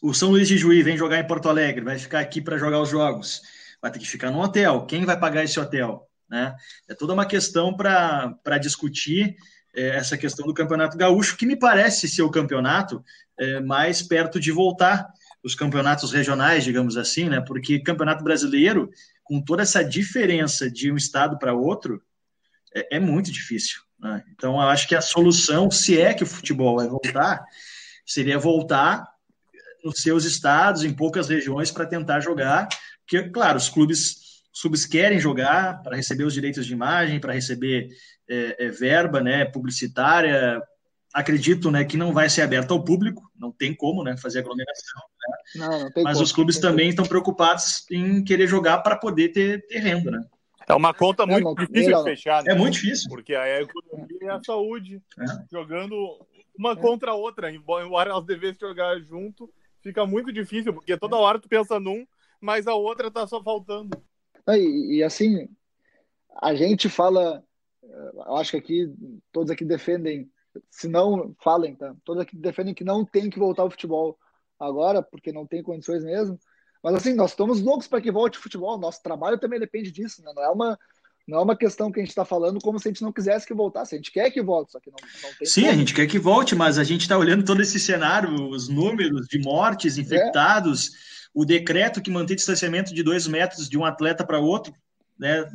o 0.01 0.13
São 0.13 0.29
Luís 0.29 0.47
de 0.47 0.57
Juí 0.57 0.83
vem 0.83 0.97
jogar 0.97 1.19
em 1.19 1.27
Porto 1.27 1.49
Alegre, 1.49 1.83
vai 1.83 1.97
ficar 1.97 2.19
aqui 2.19 2.41
para 2.41 2.57
jogar 2.57 2.79
os 2.79 2.89
jogos, 2.89 3.41
vai 3.81 3.91
ter 3.91 3.99
que 3.99 4.07
ficar 4.07 4.31
no 4.31 4.41
hotel. 4.41 4.85
Quem 4.85 5.05
vai 5.05 5.19
pagar 5.19 5.43
esse 5.43 5.59
hotel? 5.59 6.07
Né? 6.29 6.55
É 6.87 6.93
toda 6.93 7.13
uma 7.13 7.25
questão 7.25 7.75
para 7.75 8.57
discutir 8.59 9.35
é, 9.75 9.89
essa 9.97 10.17
questão 10.17 10.45
do 10.45 10.53
Campeonato 10.53 10.97
Gaúcho, 10.97 11.37
que 11.37 11.45
me 11.45 11.55
parece 11.55 12.07
ser 12.07 12.21
o 12.21 12.31
campeonato 12.31 13.03
é, 13.37 13.59
mais 13.59 14.01
perto 14.01 14.39
de 14.39 14.51
voltar 14.51 15.07
os 15.43 15.55
campeonatos 15.55 16.11
regionais, 16.11 16.63
digamos 16.63 16.97
assim, 16.97 17.29
né? 17.29 17.39
Porque 17.39 17.79
Campeonato 17.79 18.23
Brasileiro, 18.23 18.89
com 19.23 19.41
toda 19.41 19.61
essa 19.61 19.83
diferença 19.83 20.69
de 20.69 20.91
um 20.91 20.97
estado 20.97 21.37
para 21.37 21.53
outro, 21.53 22.01
é, 22.75 22.97
é, 22.97 22.99
muito 22.99 23.31
difícil. 23.31 23.81
Né? 23.99 24.23
Então, 24.33 24.55
eu 24.55 24.67
acho 24.67 24.87
que 24.87 24.95
a 24.95 25.01
solução, 25.01 25.71
se 25.71 25.99
é 25.99 26.13
que 26.13 26.23
o 26.23 26.27
futebol 26.27 26.77
vai 26.77 26.87
voltar, 26.87 27.45
seria 28.05 28.37
voltar 28.37 29.07
nos 29.87 30.01
seus 30.01 30.25
estados, 30.25 30.83
em 30.83 30.93
poucas 30.93 31.29
regiões, 31.29 31.71
para 31.71 31.85
tentar 31.85 32.19
jogar. 32.19 32.67
Porque, 32.99 33.29
claro, 33.29 33.57
os 33.57 33.69
clubes, 33.69 34.43
os 34.53 34.61
clubes 34.61 34.85
querem 34.85 35.19
jogar 35.19 35.81
para 35.81 35.95
receber 35.95 36.25
os 36.25 36.33
direitos 36.33 36.65
de 36.65 36.73
imagem, 36.73 37.19
para 37.19 37.33
receber 37.33 37.87
é, 38.29 38.65
é, 38.65 38.69
verba 38.69 39.21
né, 39.21 39.45
publicitária. 39.45 40.61
Acredito 41.13 41.71
né, 41.71 41.85
que 41.85 41.95
não 41.95 42.11
vai 42.11 42.29
ser 42.29 42.41
aberto 42.41 42.73
ao 42.73 42.83
público, 42.83 43.23
não 43.39 43.51
tem 43.51 43.73
como 43.73 44.03
né, 44.03 44.17
fazer 44.17 44.39
aglomeração. 44.39 45.01
Né? 45.19 45.37
Não, 45.55 45.79
não 45.79 46.03
Mas 46.03 46.13
como, 46.13 46.23
os 46.23 46.31
clubes 46.33 46.59
também 46.59 46.89
estão 46.89 47.05
preocupados 47.05 47.85
em 47.89 48.23
querer 48.23 48.47
jogar 48.47 48.79
para 48.79 48.97
poder 48.97 49.29
ter, 49.29 49.65
ter 49.67 49.79
renda. 49.79 50.11
Né? 50.11 50.21
É 50.67 50.73
uma 50.75 50.93
conta 50.93 51.25
muito 51.25 51.55
difícil 51.55 51.97
de 51.97 52.03
fechar. 52.03 52.43
Né? 52.43 52.51
É 52.51 52.55
muito 52.55 52.73
difícil. 52.73 53.09
Porque 53.09 53.33
a 53.33 53.61
economia 53.61 54.17
e 54.21 54.27
a 54.27 54.43
saúde 54.43 55.01
é. 55.17 55.25
jogando 55.49 55.95
uma 56.59 56.73
é. 56.73 56.75
contra 56.75 57.11
a 57.11 57.15
outra. 57.15 57.49
Embora 57.49 58.09
elas 58.09 58.25
devessem 58.25 58.67
jogar 58.67 58.99
junto, 58.99 59.49
fica 59.87 60.05
muito 60.05 60.31
difícil, 60.31 60.73
porque 60.73 60.97
toda 60.97 61.15
hora 61.15 61.39
tu 61.39 61.47
pensa 61.47 61.79
num, 61.79 62.05
mas 62.41 62.67
a 62.67 62.75
outra 62.75 63.09
tá 63.09 63.25
só 63.25 63.41
faltando. 63.41 63.97
E, 64.49 64.97
e 64.97 65.03
assim, 65.03 65.47
a 66.41 66.53
gente 66.53 66.89
fala, 66.89 67.43
eu 67.81 68.35
acho 68.35 68.51
que 68.51 68.57
aqui, 68.57 68.93
todos 69.31 69.49
aqui 69.49 69.65
defendem, 69.65 70.29
se 70.69 70.87
não, 70.87 71.35
falem, 71.41 71.75
tá? 71.75 71.95
Todos 72.03 72.21
aqui 72.21 72.35
defendem 72.35 72.73
que 72.73 72.83
não 72.83 73.05
tem 73.05 73.29
que 73.29 73.39
voltar 73.39 73.63
ao 73.63 73.69
futebol 73.69 74.17
agora, 74.59 75.01
porque 75.01 75.31
não 75.31 75.45
tem 75.45 75.63
condições 75.63 76.03
mesmo. 76.03 76.39
Mas 76.83 76.95
assim, 76.95 77.13
nós 77.13 77.31
estamos 77.31 77.61
loucos 77.61 77.87
para 77.87 78.01
que 78.01 78.11
volte 78.11 78.37
o 78.37 78.41
futebol. 78.41 78.77
Nosso 78.77 79.01
trabalho 79.01 79.39
também 79.39 79.59
depende 79.59 79.91
disso, 79.91 80.23
né? 80.23 80.31
Não 80.35 80.43
é 80.43 80.49
uma 80.49 80.79
não 81.27 81.39
é 81.39 81.41
uma 81.41 81.57
questão 81.57 81.91
que 81.91 81.99
a 81.99 82.03
gente 82.03 82.11
está 82.11 82.23
falando 82.23 82.59
como 82.61 82.79
se 82.79 82.87
a 82.87 82.91
gente 82.91 83.01
não 83.01 83.11
quisesse 83.11 83.45
que 83.45 83.53
voltasse. 83.53 83.93
A 83.93 83.97
gente 83.97 84.11
quer 84.11 84.31
que 84.31 84.41
volte, 84.41 84.71
só 84.71 84.79
que 84.79 84.89
não, 84.89 84.97
não 85.23 85.35
tem. 85.37 85.47
Sim, 85.47 85.61
como. 85.61 85.73
a 85.73 85.75
gente 85.75 85.93
quer 85.93 86.07
que 86.07 86.17
volte, 86.17 86.55
mas 86.55 86.79
a 86.79 86.83
gente 86.85 87.01
está 87.01 87.17
olhando 87.17 87.43
todo 87.43 87.61
esse 87.61 87.79
cenário, 87.79 88.49
os 88.49 88.69
números 88.69 89.27
de 89.27 89.37
mortes, 89.39 89.97
infectados, 89.97 90.87
é. 90.87 90.89
o 91.33 91.43
decreto 91.43 92.01
que 92.01 92.09
mantém 92.09 92.37
distanciamento 92.37 92.93
de 92.93 93.03
dois 93.03 93.27
metros 93.27 93.67
de 93.67 93.77
um 93.77 93.83
atleta 93.83 94.25
para 94.25 94.39
outro, 94.39 94.73
né? 95.19 95.45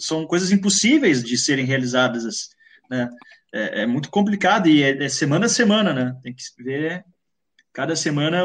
São 0.00 0.26
coisas 0.26 0.50
impossíveis 0.50 1.22
de 1.22 1.38
serem 1.38 1.64
realizadas, 1.64 2.48
né? 2.90 3.08
É, 3.52 3.82
é 3.82 3.86
muito 3.86 4.10
complicado 4.10 4.68
e 4.68 4.82
é, 4.82 5.04
é 5.04 5.08
semana 5.08 5.46
a 5.46 5.48
semana, 5.48 5.92
né? 5.92 6.16
Tem 6.20 6.34
que 6.34 6.42
ver 6.62 7.04
cada 7.72 7.94
semana 7.94 8.42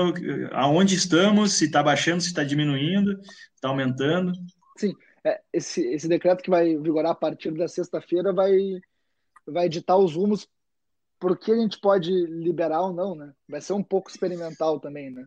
aonde 0.51 0.93
estamos, 0.93 1.53
se 1.53 1.65
está 1.65 1.81
baixando, 1.81 2.21
se 2.21 2.27
está 2.27 2.43
diminuindo, 2.43 3.19
está 3.55 3.67
aumentando. 3.67 4.31
Sim, 4.77 4.93
é, 5.25 5.41
esse, 5.51 5.81
esse 5.87 6.07
decreto 6.07 6.43
que 6.43 6.49
vai 6.49 6.77
vigorar 6.77 7.13
a 7.13 7.15
partir 7.15 7.51
da 7.51 7.67
sexta-feira 7.67 8.31
vai, 8.31 8.79
vai 9.47 9.65
editar 9.65 9.97
os 9.97 10.15
rumos 10.15 10.47
por 11.19 11.37
que 11.37 11.51
a 11.51 11.55
gente 11.55 11.79
pode 11.79 12.11
liberar 12.27 12.81
ou 12.81 12.93
não, 12.93 13.15
né? 13.15 13.33
Vai 13.49 13.59
ser 13.59 13.73
um 13.73 13.81
pouco 13.81 14.11
experimental 14.11 14.79
também, 14.79 15.09
né? 15.09 15.25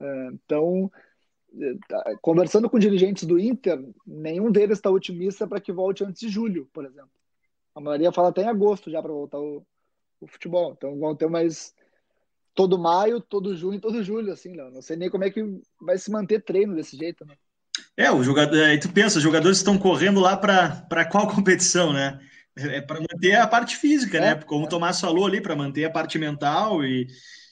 É, 0.00 0.28
então, 0.32 0.90
é, 1.54 1.74
tá, 1.88 2.18
conversando 2.20 2.68
com 2.68 2.78
dirigentes 2.78 3.24
do 3.24 3.38
Inter, 3.38 3.78
nenhum 4.04 4.50
deles 4.50 4.78
está 4.78 4.90
otimista 4.90 5.46
para 5.46 5.60
que 5.60 5.72
volte 5.72 6.02
antes 6.02 6.20
de 6.20 6.28
julho, 6.28 6.68
por 6.72 6.84
exemplo. 6.84 7.10
A 7.74 7.80
maioria 7.80 8.10
fala 8.10 8.30
até 8.30 8.42
em 8.42 8.48
agosto 8.48 8.90
já 8.90 9.00
para 9.00 9.12
voltar 9.12 9.38
o, 9.38 9.64
o 10.20 10.26
futebol. 10.26 10.72
Então 10.76 10.98
vão 10.98 11.14
ter 11.14 11.28
mais 11.28 11.74
todo 12.54 12.78
maio, 12.78 13.20
todo 13.20 13.54
junho, 13.54 13.80
todo 13.80 14.02
julho, 14.02 14.32
assim, 14.32 14.56
Léo. 14.56 14.70
Não 14.70 14.82
sei 14.82 14.96
nem 14.96 15.10
como 15.10 15.24
é 15.24 15.30
que 15.30 15.42
vai 15.80 15.98
se 15.98 16.10
manter 16.10 16.42
treino 16.42 16.74
desse 16.74 16.96
jeito, 16.96 17.24
né? 17.24 17.36
É, 17.96 18.10
o 18.10 18.22
jogador, 18.22 18.62
aí 18.62 18.78
tu 18.78 18.90
pensa, 18.90 19.16
os 19.16 19.22
jogadores 19.22 19.58
estão 19.58 19.78
correndo 19.78 20.20
lá 20.20 20.36
para 20.36 21.04
qual 21.06 21.28
competição, 21.34 21.92
né? 21.92 22.20
É 22.56 22.80
para 22.80 23.00
manter 23.00 23.34
a 23.34 23.46
parte 23.46 23.76
física, 23.76 24.20
né? 24.20 24.28
é, 24.28 24.34
né? 24.34 24.42
Como 24.42 24.64
é. 24.64 24.66
o 24.66 24.68
Tomás 24.68 25.00
falou 25.00 25.26
ali, 25.26 25.40
para 25.40 25.56
manter 25.56 25.84
a 25.84 25.90
parte 25.90 26.18
mental 26.18 26.84
e, 26.84 27.06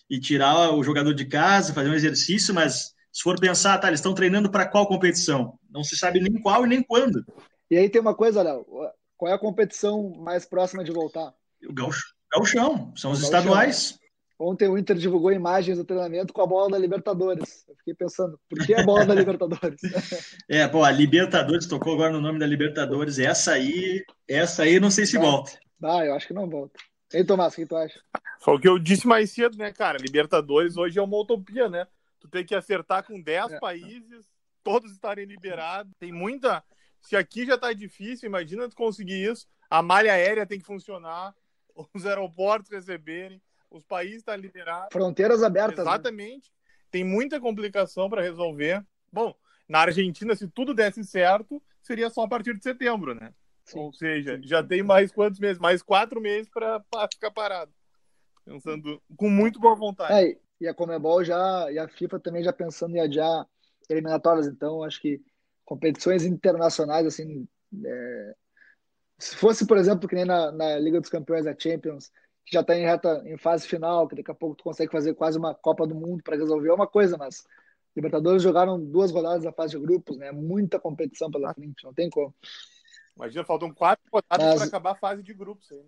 e 0.08 0.18
tirar 0.18 0.70
o 0.72 0.82
jogador 0.82 1.14
de 1.14 1.24
casa, 1.26 1.74
fazer 1.74 1.90
um 1.90 1.94
exercício, 1.94 2.54
mas 2.54 2.94
se 3.12 3.22
for 3.22 3.38
pensar, 3.38 3.78
tá, 3.78 3.88
eles 3.88 4.00
estão 4.00 4.14
treinando 4.14 4.50
para 4.50 4.66
qual 4.66 4.86
competição? 4.86 5.58
Não 5.70 5.84
se 5.84 5.96
sabe 5.96 6.20
nem 6.20 6.40
qual 6.40 6.64
e 6.64 6.68
nem 6.68 6.82
quando. 6.82 7.24
E 7.70 7.76
aí 7.76 7.88
tem 7.88 8.00
uma 8.00 8.14
coisa, 8.14 8.42
Léo, 8.42 8.66
qual 9.16 9.30
é 9.30 9.34
a 9.34 9.38
competição 9.38 10.10
mais 10.18 10.44
próxima 10.44 10.82
de 10.82 10.90
voltar? 10.90 11.32
O 11.68 11.72
gauchão, 11.72 12.92
são 12.96 13.12
os 13.12 13.22
estaduais. 13.22 13.98
Ontem 14.38 14.68
o 14.68 14.76
Inter 14.76 14.96
divulgou 14.96 15.30
imagens 15.32 15.78
do 15.78 15.84
treinamento 15.84 16.32
com 16.32 16.42
a 16.42 16.46
bola 16.46 16.70
da 16.70 16.78
Libertadores. 16.78 17.64
Eu 17.68 17.76
fiquei 17.76 17.94
pensando, 17.94 18.38
por 18.48 18.66
que 18.66 18.74
a 18.74 18.82
bola 18.82 19.06
da 19.06 19.14
Libertadores? 19.14 19.80
é, 20.48 20.66
pô, 20.66 20.82
a 20.82 20.90
Libertadores 20.90 21.66
tocou 21.66 21.94
agora 21.94 22.12
no 22.12 22.20
nome 22.20 22.40
da 22.40 22.46
Libertadores. 22.46 23.18
Essa 23.18 23.52
aí, 23.52 24.04
essa 24.26 24.64
aí 24.64 24.80
não 24.80 24.90
sei 24.90 25.06
se 25.06 25.16
volta. 25.18 25.52
Ah, 25.82 26.04
eu 26.04 26.14
acho 26.14 26.26
que 26.26 26.34
não 26.34 26.48
volta. 26.48 26.80
E 27.12 27.18
aí, 27.18 27.24
Tomás, 27.24 27.52
o 27.52 27.56
que 27.56 27.66
tu 27.66 27.76
acha? 27.76 28.00
Foi 28.40 28.56
o 28.56 28.60
que 28.60 28.68
eu 28.68 28.78
disse 28.78 29.06
mais 29.06 29.30
cedo, 29.30 29.56
né, 29.56 29.72
cara? 29.72 29.98
Libertadores 29.98 30.76
hoje 30.76 30.98
é 30.98 31.02
uma 31.02 31.16
utopia, 31.16 31.68
né? 31.68 31.86
Tu 32.18 32.28
tem 32.28 32.44
que 32.44 32.54
acertar 32.56 33.04
com 33.06 33.20
10 33.20 33.52
é. 33.52 33.60
países, 33.60 34.26
todos 34.64 34.90
estarem 34.90 35.26
liberados. 35.26 35.92
Tem 35.98 36.10
muita. 36.10 36.64
Se 37.00 37.14
aqui 37.14 37.46
já 37.46 37.56
tá 37.56 37.72
difícil, 37.72 38.28
imagina 38.28 38.68
tu 38.68 38.74
conseguir 38.74 39.30
isso. 39.30 39.46
A 39.70 39.80
malha 39.80 40.12
aérea 40.12 40.46
tem 40.46 40.58
que 40.58 40.66
funcionar, 40.66 41.34
os 41.94 42.04
aeroportos 42.04 42.72
receberem 42.72 43.40
os 43.74 43.84
países 43.84 44.18
estão 44.18 44.34
tá 44.34 44.40
liberados. 44.40 44.88
Fronteiras 44.92 45.42
abertas. 45.42 45.84
Né? 45.84 45.90
Exatamente. 45.90 46.50
Né? 46.50 46.56
Tem 46.90 47.04
muita 47.04 47.40
complicação 47.40 48.08
para 48.08 48.22
resolver. 48.22 48.84
Bom, 49.12 49.34
na 49.68 49.80
Argentina, 49.80 50.34
se 50.36 50.48
tudo 50.48 50.72
desse 50.72 51.02
certo, 51.02 51.60
seria 51.82 52.08
só 52.08 52.22
a 52.22 52.28
partir 52.28 52.56
de 52.56 52.62
setembro, 52.62 53.14
né? 53.14 53.32
Sim, 53.64 53.78
Ou 53.80 53.92
seja, 53.92 54.36
sim. 54.36 54.46
já 54.46 54.62
tem 54.62 54.82
mais 54.82 55.10
quantos 55.10 55.40
meses? 55.40 55.58
Mais 55.58 55.82
quatro 55.82 56.20
meses 56.20 56.48
para 56.48 56.82
ficar 57.12 57.30
parado. 57.30 57.72
Pensando 58.44 59.02
com 59.16 59.28
muito 59.28 59.58
boa 59.58 59.74
vontade. 59.74 60.12
É, 60.12 60.38
e 60.60 60.68
a 60.68 60.74
Comebol 60.74 61.24
já, 61.24 61.72
e 61.72 61.78
a 61.78 61.88
FIFA 61.88 62.20
também 62.20 62.44
já 62.44 62.52
pensando 62.52 62.94
em 62.94 63.00
adiar 63.00 63.46
eliminatórias. 63.88 64.46
Então, 64.46 64.82
acho 64.82 65.00
que 65.00 65.20
competições 65.64 66.24
internacionais, 66.24 67.06
assim, 67.06 67.48
é... 67.84 68.34
se 69.18 69.34
fosse, 69.36 69.66
por 69.66 69.78
exemplo, 69.78 70.06
que 70.06 70.14
nem 70.14 70.26
na, 70.26 70.52
na 70.52 70.78
Liga 70.78 71.00
dos 71.00 71.10
Campeões, 71.10 71.46
a 71.46 71.58
Champions, 71.58 72.12
que 72.44 72.52
já 72.52 72.60
está 72.60 72.76
em 72.76 72.82
reta 72.82 73.22
em 73.26 73.36
fase 73.36 73.66
final, 73.66 74.06
que 74.06 74.16
daqui 74.16 74.30
a 74.30 74.34
pouco 74.34 74.56
tu 74.56 74.64
consegue 74.64 74.92
fazer 74.92 75.14
quase 75.14 75.38
uma 75.38 75.54
Copa 75.54 75.86
do 75.86 75.94
Mundo 75.94 76.22
para 76.22 76.36
resolver 76.36 76.70
uma 76.70 76.86
coisa, 76.86 77.16
mas 77.16 77.44
Libertadores 77.96 78.42
jogaram 78.42 78.78
duas 78.78 79.12
rodadas 79.12 79.44
da 79.44 79.52
fase 79.52 79.78
de 79.78 79.78
grupos, 79.78 80.16
né? 80.16 80.32
Muita 80.32 80.80
competição 80.80 81.30
pela 81.30 81.54
frente, 81.54 81.84
não 81.84 81.94
tem 81.94 82.10
como. 82.10 82.34
Imagina, 83.16 83.44
faltam 83.44 83.72
quatro 83.72 84.04
rodadas 84.12 84.46
mas... 84.46 84.56
para 84.56 84.66
acabar 84.66 84.90
a 84.92 84.96
fase 84.96 85.22
de 85.22 85.32
grupos 85.32 85.70
ainda. 85.70 85.86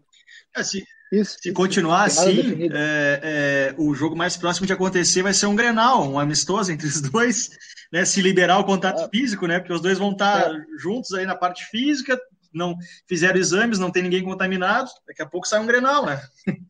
É, 0.54 0.62
se, 0.62 0.84
isso, 1.10 1.36
se 1.40 1.48
isso, 1.48 1.52
continuar 1.52 2.04
assim, 2.04 2.68
é, 2.72 3.20
é, 3.22 3.74
o 3.76 3.92
jogo 3.92 4.14
mais 4.14 4.36
próximo 4.36 4.64
de 4.64 4.72
acontecer 4.72 5.22
vai 5.22 5.34
ser 5.34 5.46
um 5.46 5.56
Grenal, 5.56 6.08
um 6.08 6.20
amistoso 6.20 6.70
entre 6.70 6.86
os 6.86 7.00
dois, 7.10 7.50
né? 7.92 8.04
Se 8.04 8.22
liberar 8.22 8.60
o 8.60 8.64
contato 8.64 9.02
é. 9.02 9.08
físico, 9.08 9.48
né? 9.48 9.58
Porque 9.58 9.72
os 9.72 9.80
dois 9.80 9.98
vão 9.98 10.12
estar 10.12 10.54
é. 10.54 10.64
juntos 10.78 11.12
aí 11.12 11.26
na 11.26 11.34
parte 11.34 11.64
física, 11.64 12.16
não 12.56 12.76
fizeram 13.06 13.38
exames, 13.38 13.78
não 13.78 13.90
tem 13.90 14.02
ninguém 14.02 14.24
contaminado, 14.24 14.90
daqui 15.06 15.22
a 15.22 15.26
pouco 15.26 15.46
sai 15.46 15.60
um 15.60 15.66
Grenal, 15.66 16.06
né? 16.06 16.20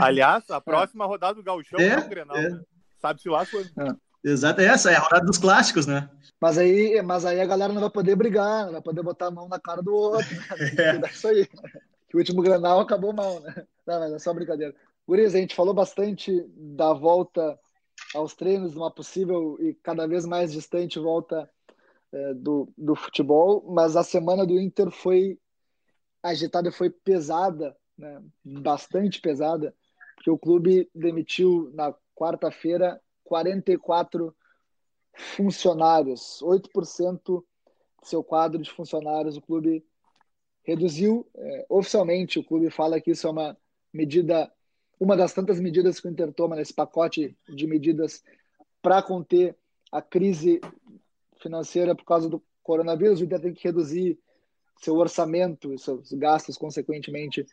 Aliás, 0.00 0.50
a 0.50 0.60
próxima 0.60 1.06
rodada 1.06 1.34
do 1.34 1.42
Gauchão 1.42 1.78
é, 1.78 1.88
é 1.88 1.98
um 1.98 2.08
Grenal, 2.08 2.36
é. 2.36 2.50
né? 2.50 2.60
Sabe-se 3.00 3.28
lá 3.28 3.46
quando. 3.46 3.66
É. 3.66 3.94
Exato, 4.24 4.60
é 4.60 4.66
essa, 4.66 4.90
é 4.90 4.96
a 4.96 5.00
rodada 5.00 5.26
dos 5.26 5.38
clássicos, 5.38 5.86
né? 5.86 6.08
Mas 6.40 6.56
aí, 6.56 7.00
mas 7.02 7.24
aí 7.24 7.40
a 7.40 7.46
galera 7.46 7.72
não 7.72 7.80
vai 7.80 7.90
poder 7.90 8.14
brigar, 8.14 8.66
não 8.66 8.72
vai 8.72 8.82
poder 8.82 9.02
botar 9.02 9.26
a 9.26 9.30
mão 9.30 9.48
na 9.48 9.58
cara 9.58 9.82
do 9.82 9.92
outro. 9.92 10.34
Né? 10.34 11.02
É. 11.06 11.10
Isso 11.10 11.28
aí. 11.28 11.46
Que 12.08 12.16
o 12.16 12.18
último 12.18 12.42
Grenal 12.42 12.80
acabou 12.80 13.12
mal, 13.12 13.40
né? 13.40 13.66
Não, 13.86 14.00
mas 14.00 14.12
é 14.12 14.18
só 14.18 14.32
brincadeira. 14.32 14.74
Guriz, 15.06 15.34
a 15.34 15.38
gente 15.38 15.54
falou 15.54 15.74
bastante 15.74 16.44
da 16.56 16.92
volta 16.92 17.58
aos 18.14 18.34
treinos, 18.34 18.76
uma 18.76 18.90
possível 18.90 19.56
e 19.60 19.74
cada 19.74 20.06
vez 20.06 20.24
mais 20.24 20.52
distante 20.52 20.98
volta 20.98 21.48
é, 22.12 22.34
do, 22.34 22.72
do 22.76 22.94
futebol, 22.94 23.64
mas 23.72 23.96
a 23.96 24.02
semana 24.02 24.46
do 24.46 24.60
Inter 24.60 24.90
foi 24.90 25.38
agitada, 26.22 26.70
foi 26.70 26.90
pesada, 26.90 27.76
né? 27.96 28.22
bastante 28.44 29.20
pesada, 29.20 29.74
porque 30.14 30.30
o 30.30 30.38
clube 30.38 30.88
demitiu 30.94 31.70
na 31.74 31.94
quarta-feira 32.14 33.00
44 33.24 34.34
funcionários, 35.14 36.40
8% 36.42 37.20
do 37.24 37.46
seu 38.02 38.22
quadro 38.22 38.62
de 38.62 38.70
funcionários. 38.70 39.36
O 39.36 39.42
clube 39.42 39.84
reduziu 40.62 41.26
é, 41.34 41.66
oficialmente. 41.68 42.38
O 42.38 42.44
clube 42.44 42.70
fala 42.70 43.00
que 43.00 43.10
isso 43.10 43.26
é 43.26 43.30
uma 43.30 43.56
medida, 43.92 44.50
uma 44.98 45.16
das 45.16 45.32
tantas 45.32 45.60
medidas 45.60 46.00
que 46.00 46.08
o 46.08 46.10
Inter 46.10 46.32
toma 46.32 46.56
nesse 46.56 46.72
pacote 46.72 47.36
de 47.48 47.66
medidas 47.66 48.22
para 48.80 49.02
conter 49.02 49.56
a 49.90 50.00
crise 50.00 50.60
financeira 51.42 51.94
por 51.94 52.04
causa 52.04 52.28
do 52.28 52.42
coronavírus, 52.62 53.20
o 53.20 53.24
Inter 53.24 53.40
tem 53.40 53.52
que 53.52 53.64
reduzir 53.64 54.18
seu 54.80 54.96
orçamento 54.96 55.76
seus 55.78 56.12
gastos, 56.12 56.56
consequentemente, 56.56 57.46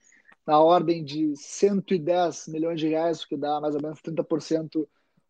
na 0.45 0.59
ordem 0.59 1.03
de 1.03 1.35
110 1.35 2.47
milhões 2.47 2.79
de 2.79 2.87
reais, 2.87 3.21
o 3.21 3.27
que 3.27 3.37
dá 3.37 3.59
mais 3.59 3.75
ou 3.75 3.81
menos 3.81 4.01
30% 4.01 4.87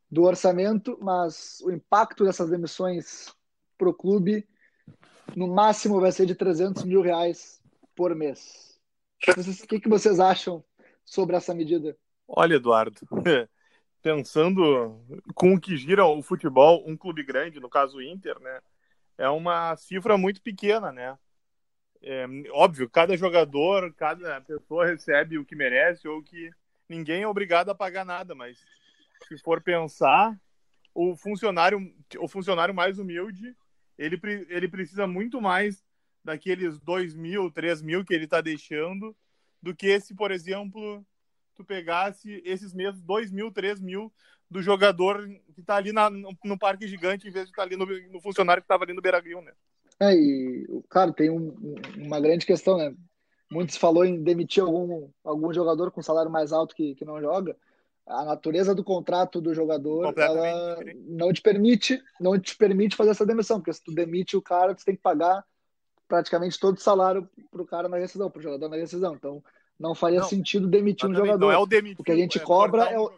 do 0.10 0.24
orçamento, 0.24 0.98
mas 1.02 1.60
o 1.62 1.72
impacto 1.72 2.24
dessas 2.24 2.50
demissões 2.50 3.34
para 3.78 3.89
o 3.89 3.93
clube, 3.93 4.48
no 5.36 5.48
máximo, 5.48 6.00
vai 6.00 6.12
ser 6.12 6.26
de 6.26 6.36
300 6.36 6.84
mil 6.84 7.02
reais 7.02 7.62
por 7.95 8.15
mês. 8.15 8.80
O 9.28 9.67
que, 9.67 9.80
que 9.80 9.89
vocês 9.89 10.19
acham 10.19 10.63
sobre 11.06 11.36
essa 11.36 11.54
medida? 11.54 11.98
Olha, 12.28 12.56
Eduardo, 12.56 13.02
pensando 14.01 14.99
com 15.35 15.53
o 15.53 15.59
que 15.59 15.77
gira 15.77 16.05
o 16.05 16.21
futebol, 16.21 16.83
um 16.88 16.95
clube 16.95 17.23
grande, 17.23 17.59
no 17.59 17.69
caso 17.69 17.97
o 17.97 18.01
Inter, 18.01 18.39
né, 18.39 18.62
é 19.17 19.29
uma 19.29 19.75
cifra 19.75 20.17
muito 20.17 20.41
pequena, 20.41 20.91
né? 20.91 21.17
É, 22.01 22.25
óbvio, 22.51 22.89
cada 22.89 23.17
jogador, 23.17 23.93
cada 23.93 24.39
pessoa 24.41 24.85
recebe 24.85 25.38
o 25.38 25.43
que 25.43 25.55
merece 25.55 26.07
ou 26.07 26.23
que 26.23 26.49
ninguém 26.88 27.23
é 27.23 27.27
obrigado 27.27 27.69
a 27.69 27.75
pagar 27.75 28.05
nada, 28.05 28.33
mas 28.33 28.57
se 29.27 29.38
for 29.39 29.62
pensar, 29.62 30.39
o 30.93 31.15
funcionário, 31.15 31.93
o 32.19 32.27
funcionário 32.27 32.73
mais 32.73 32.97
humilde, 32.97 33.53
ele, 33.97 34.19
ele 34.47 34.67
precisa 34.69 35.05
muito 35.05 35.41
mais 35.41 35.83
daqueles 36.23 36.79
dois 36.79 37.13
mil, 37.13 37.51
três 37.51 37.81
mil 37.81 38.05
que 38.05 38.13
ele 38.13 38.23
está 38.23 38.39
deixando, 38.39 39.15
do 39.62 39.75
que 39.75 39.99
se, 39.99 40.15
por 40.15 40.31
exemplo, 40.31 41.05
tu 41.60 41.65
pegasse 41.65 42.41
esses 42.45 42.74
mesmos 42.74 43.02
dois 43.02 43.30
mil, 43.30 43.52
três 43.52 43.82
mil 43.82 44.12
do 44.50 44.62
jogador 44.62 45.28
que 45.54 45.60
está 45.60 45.76
ali 45.76 45.91
na, 45.91 46.10
no, 46.10 46.36
no, 46.43 46.58
Parque 46.58 46.88
Gigante, 46.88 47.28
em 47.28 47.32
vez 47.32 47.45
de 47.45 47.52
estar 47.52 47.63
tá 47.63 47.67
ali 47.67 47.76
no, 47.76 47.86
no, 48.12 48.22
funcionário 48.22 48.63
que 48.63 48.65
estava 48.65 48.86
ali 48.86 48.93
no 48.93 49.02
Beira 49.02 49.19
Rio, 49.19 49.41
né? 49.41 49.52
É, 50.00 50.13
e, 50.13 50.65
claro, 50.89 51.12
tem 51.12 51.30
um, 51.30 51.54
uma 51.98 52.19
grande 52.22 52.45
questão, 52.45 52.78
né? 52.78 52.95
Muitos 53.52 53.76
falou 53.76 54.06
em 54.06 54.24
demitir 54.24 54.63
algum, 54.63 55.10
algum 55.24 55.54
jogador 55.54 55.91
com 55.91 56.02
salário 56.02 56.32
mais 56.32 56.54
alto 56.54 56.74
que, 56.74 56.95
que 56.95 57.04
não 57.04 57.19
joga, 57.19 57.58
a 58.08 58.24
natureza 58.24 58.74
do 58.74 58.84
contrato 58.84 59.41
do 59.41 59.54
jogador 59.54 60.17
ela 60.17 60.78
não 61.08 61.32
te 61.32 61.41
permite 61.41 62.02
não 62.19 62.39
te 62.39 62.56
permite 62.56 62.95
fazer 62.95 63.12
essa 63.12 63.26
demissão 63.26 63.60
porque 63.60 63.74
se 63.74 63.84
tu 63.84 63.93
demite 63.93 64.36
o 64.36 64.41
cara 64.41 64.74
tu 64.74 64.84
tem 64.84 64.95
que 64.95 65.02
pagar 65.02 65.45
praticamente 66.08 66.60
todo 66.60 66.78
o 66.78 66.82
salário 66.82 67.30
pro 67.52 67.67
cara 67.67 67.88
na 67.88 67.98
rescisão 67.98 68.32
pro 68.32 68.41
jogador 68.41 68.67
na 68.67 68.78
rescisão 68.78 69.13
então 69.13 69.43
não 69.80 69.96
faria 69.96 70.20
não, 70.20 70.28
sentido 70.28 70.68
demitir 70.68 71.10
um 71.10 71.13
jogador 71.13 71.39
não 71.39 71.52
é 71.52 71.58
o, 71.58 71.65
demitir, 71.65 72.02
o 72.02 72.04
que 72.04 72.12
a 72.12 72.15
gente 72.15 72.38
é 72.38 72.42
cobra 72.42 72.84
é 72.84 73.00
o, 73.00 73.12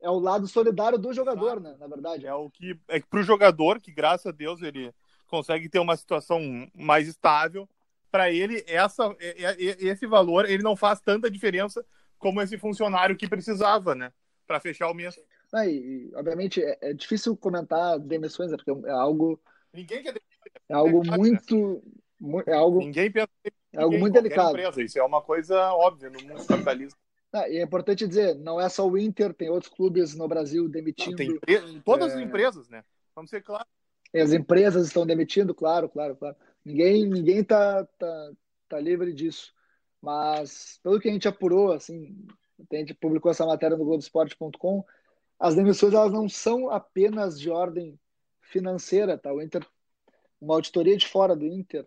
é 0.00 0.10
o 0.10 0.18
lado 0.18 0.46
solidário 0.46 0.98
do 0.98 1.12
jogador 1.12 1.60
né 1.60 1.76
na 1.78 1.86
verdade 1.86 2.26
é 2.26 2.34
o 2.34 2.50
que 2.50 2.78
é 2.88 3.00
que 3.00 3.06
pro 3.06 3.22
jogador 3.22 3.80
que 3.80 3.92
graças 3.92 4.26
a 4.26 4.32
Deus 4.32 4.62
ele 4.62 4.92
consegue 5.26 5.68
ter 5.68 5.78
uma 5.78 5.96
situação 5.96 6.40
mais 6.74 7.06
estável 7.06 7.68
para 8.10 8.32
ele 8.32 8.64
essa 8.66 9.14
é, 9.20 9.44
é, 9.44 9.56
esse 9.58 10.06
valor 10.06 10.48
ele 10.48 10.62
não 10.62 10.74
faz 10.74 11.00
tanta 11.00 11.30
diferença 11.30 11.84
como 12.18 12.42
esse 12.42 12.58
funcionário 12.58 13.16
que 13.16 13.28
precisava 13.28 13.94
né 13.94 14.12
para 14.48 14.58
fechar 14.58 14.90
o 14.90 14.94
mês. 14.94 15.20
Ah, 15.52 15.66
e, 15.66 16.10
obviamente 16.14 16.62
é, 16.62 16.78
é, 16.80 16.92
difícil 16.94 17.36
comentar 17.36 17.98
demissões, 18.00 18.50
né, 18.50 18.56
porque 18.56 18.88
é 18.88 18.90
algo. 18.90 19.38
Ninguém 19.72 20.02
quer 20.02 20.20
É 20.68 20.74
algo 20.74 21.04
né? 21.04 21.16
muito. 21.16 21.82
É 22.46 22.54
algo, 22.54 22.80
ninguém 22.80 23.12
pensa 23.12 23.28
é 23.78 23.82
algo 23.84 23.98
muito 23.98 24.14
delicado. 24.14 24.50
Empresa. 24.50 24.82
Isso 24.82 24.98
é 24.98 25.02
uma 25.02 25.22
coisa 25.22 25.72
óbvia 25.72 26.10
no 26.10 26.22
mundo 26.22 26.46
capitalista. 26.46 26.98
Ah, 27.32 27.48
e 27.48 27.58
é 27.58 27.62
importante 27.62 28.08
dizer, 28.08 28.34
não 28.36 28.60
é 28.60 28.68
só 28.68 28.88
o 28.88 28.96
Inter, 28.96 29.34
tem 29.34 29.50
outros 29.50 29.72
clubes 29.72 30.14
no 30.14 30.26
Brasil 30.26 30.68
demitindo. 30.68 31.22
Não, 31.22 31.40
tem 31.40 31.80
todas 31.80 32.12
é... 32.12 32.16
as 32.16 32.20
empresas, 32.20 32.68
né? 32.68 32.82
Vamos 33.14 33.30
ser 33.30 33.42
claros. 33.42 33.68
As 34.14 34.32
empresas 34.32 34.86
estão 34.86 35.04
demitindo, 35.04 35.54
claro, 35.54 35.88
claro, 35.88 36.16
claro. 36.16 36.34
Ninguém, 36.64 37.06
ninguém 37.06 37.44
tá, 37.44 37.84
tá, 37.98 38.32
tá 38.68 38.80
livre 38.80 39.12
disso. 39.12 39.52
Mas 40.00 40.80
pelo 40.82 40.98
que 40.98 41.08
a 41.08 41.12
gente 41.12 41.28
apurou, 41.28 41.72
assim, 41.72 42.26
a 42.72 42.76
gente 42.76 42.94
publicou 42.94 43.30
essa 43.30 43.44
matéria 43.44 43.76
no 43.76 43.84
Globoesporte.com, 43.84 44.84
as 45.38 45.54
demissões 45.54 45.92
elas 45.92 46.12
não 46.12 46.28
são 46.28 46.70
apenas 46.70 47.38
de 47.38 47.50
ordem 47.50 47.98
financeira, 48.40 49.18
tá? 49.18 49.32
O 49.32 49.42
Inter, 49.42 49.66
uma 50.40 50.54
auditoria 50.54 50.96
de 50.96 51.06
fora 51.06 51.36
do 51.36 51.46
Inter, 51.46 51.84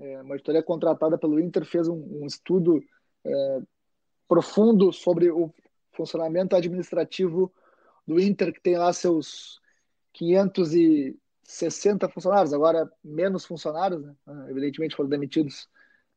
é, 0.00 0.20
uma 0.22 0.34
auditoria 0.34 0.62
contratada 0.62 1.18
pelo 1.18 1.38
Inter 1.38 1.64
fez 1.64 1.88
um, 1.88 2.22
um 2.22 2.26
estudo 2.26 2.82
é, 3.24 3.60
profundo 4.28 4.92
sobre 4.92 5.30
o 5.30 5.52
funcionamento 5.92 6.56
administrativo 6.56 7.52
do 8.06 8.20
Inter, 8.20 8.52
que 8.52 8.60
tem 8.60 8.76
lá 8.76 8.92
seus 8.92 9.60
560 10.14 12.08
funcionários, 12.08 12.52
agora 12.52 12.90
menos 13.02 13.44
funcionários, 13.44 14.02
né? 14.02 14.14
evidentemente 14.48 14.96
foram 14.96 15.08
demitidos 15.08 15.68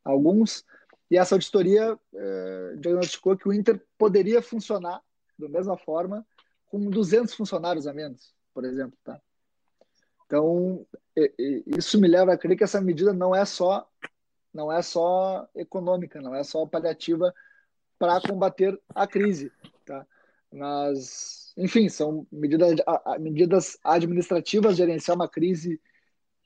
alguns, 0.03 0.65
e 1.13 1.17
essa 1.17 1.35
auditoria 1.35 1.97
eh, 2.13 2.75
diagnosticou 2.79 3.37
que 3.37 3.47
o 3.47 3.53
Inter 3.53 3.79
poderia 3.99 4.41
funcionar 4.41 4.99
da 5.37 5.47
mesma 5.47 5.77
forma 5.77 6.25
com 6.65 6.89
200 6.89 7.33
funcionários 7.35 7.85
a 7.85 7.93
menos, 7.93 8.33
por 8.53 8.65
exemplo. 8.65 8.97
Tá? 9.03 9.21
Então, 10.33 10.83
isso 11.77 12.01
me 12.01 12.07
leva 12.07 12.33
a 12.33 12.37
crer 12.37 12.57
que 12.57 12.63
essa 12.63 12.81
medida 12.81 13.13
não 13.13 13.35
é 13.35 13.45
só 13.45 13.87
não 14.51 14.71
é 14.71 14.81
só 14.81 15.47
econômica, 15.55 16.19
não 16.21 16.33
é 16.33 16.43
só 16.43 16.65
paliativa 16.65 17.31
para 17.99 18.19
combater 18.19 18.79
a 18.95 19.05
crise, 19.05 19.51
tá? 19.85 20.05
Mas, 20.51 21.53
enfim, 21.55 21.87
são 21.87 22.25
medidas, 22.31 22.75
medidas 23.19 23.77
administrativas 23.83 24.75
gerenciar 24.75 25.15
uma 25.15 25.29
crise 25.29 25.79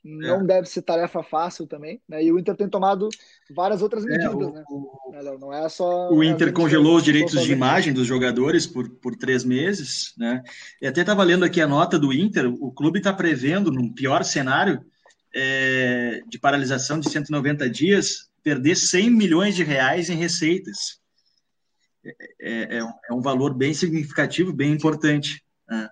não 0.04 0.40
é. 0.40 0.44
deve 0.44 0.68
ser 0.68 0.82
tarefa 0.82 1.22
fácil 1.22 1.66
também, 1.66 2.00
né? 2.08 2.22
E 2.22 2.32
o 2.32 2.38
Inter 2.38 2.56
tem 2.56 2.68
tomado 2.68 3.08
várias 3.50 3.82
outras 3.82 4.06
é, 4.06 4.08
medidas, 4.08 4.32
é, 4.32 4.64
o, 4.70 5.10
né? 5.10 5.36
Não 5.40 5.52
é 5.52 5.68
só. 5.68 6.10
O 6.10 6.22
Inter 6.22 6.52
congelou 6.52 6.96
os 6.96 7.02
direitos 7.02 7.42
de 7.42 7.52
imagem 7.52 7.92
dos 7.92 8.06
jogadores 8.06 8.66
por, 8.66 8.88
por 8.88 9.16
três 9.16 9.44
meses, 9.44 10.14
né? 10.16 10.42
E 10.80 10.86
até 10.86 11.00
estava 11.00 11.22
lendo 11.24 11.44
aqui 11.44 11.60
a 11.60 11.66
nota 11.66 11.98
do 11.98 12.12
Inter, 12.12 12.46
o 12.48 12.72
clube 12.72 12.98
está 12.98 13.12
prevendo, 13.12 13.70
num 13.70 13.92
pior 13.92 14.24
cenário 14.24 14.84
é, 15.34 16.20
de 16.28 16.38
paralisação 16.38 17.00
de 17.00 17.10
190 17.10 17.68
dias, 17.68 18.28
perder 18.42 18.76
100 18.76 19.10
milhões 19.10 19.56
de 19.56 19.64
reais 19.64 20.08
em 20.08 20.16
receitas. 20.16 21.00
É, 22.40 22.76
é, 22.76 22.78
é 22.78 23.12
um 23.12 23.20
é 23.20 23.22
valor 23.22 23.52
bem 23.52 23.74
significativo, 23.74 24.52
bem 24.52 24.72
importante. 24.72 25.42
Né? 25.68 25.88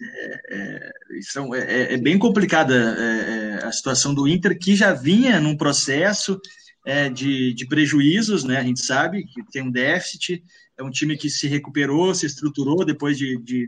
É, 0.00 0.40
é, 0.50 0.92
são, 1.22 1.54
é, 1.54 1.94
é, 1.94 1.96
bem 1.96 2.18
complicada 2.18 2.74
é, 2.74 3.60
é, 3.62 3.64
a 3.64 3.70
situação 3.70 4.12
do 4.12 4.26
Inter, 4.26 4.58
que 4.58 4.74
já 4.74 4.92
vinha 4.92 5.40
num 5.40 5.56
processo 5.56 6.40
é, 6.84 7.08
de, 7.08 7.54
de, 7.54 7.66
prejuízos, 7.66 8.42
né? 8.44 8.58
A 8.58 8.62
gente 8.62 8.84
sabe 8.84 9.24
que 9.24 9.42
tem 9.52 9.62
um 9.62 9.70
déficit, 9.70 10.42
é 10.76 10.82
um 10.82 10.90
time 10.90 11.16
que 11.16 11.30
se 11.30 11.46
recuperou, 11.46 12.14
se 12.14 12.26
estruturou 12.26 12.84
depois 12.84 13.16
de, 13.16 13.38
de, 13.38 13.66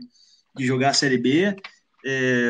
de 0.55 0.65
jogar 0.65 0.89
a 0.89 0.93
Série 0.93 1.17
B. 1.17 1.55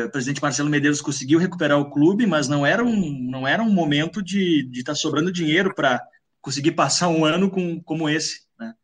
o 0.04 0.10
presidente 0.10 0.42
Marcelo 0.42 0.68
Medeiros 0.68 1.00
conseguiu 1.00 1.38
recuperar 1.38 1.78
o 1.78 1.90
clube, 1.90 2.26
mas 2.26 2.48
não 2.48 2.66
era 2.66 2.84
um, 2.84 3.30
não 3.30 3.46
era 3.46 3.62
um 3.62 3.70
momento 3.70 4.20
de 4.22 4.68
estar 4.74 4.92
tá 4.92 4.96
sobrando 4.96 5.32
dinheiro 5.32 5.72
para 5.74 6.02
conseguir 6.40 6.72
passar 6.72 7.08
um 7.08 7.24
ano 7.24 7.48
com, 7.48 7.80
como 7.82 8.08
esse. 8.08 8.42
Né? 8.58 8.74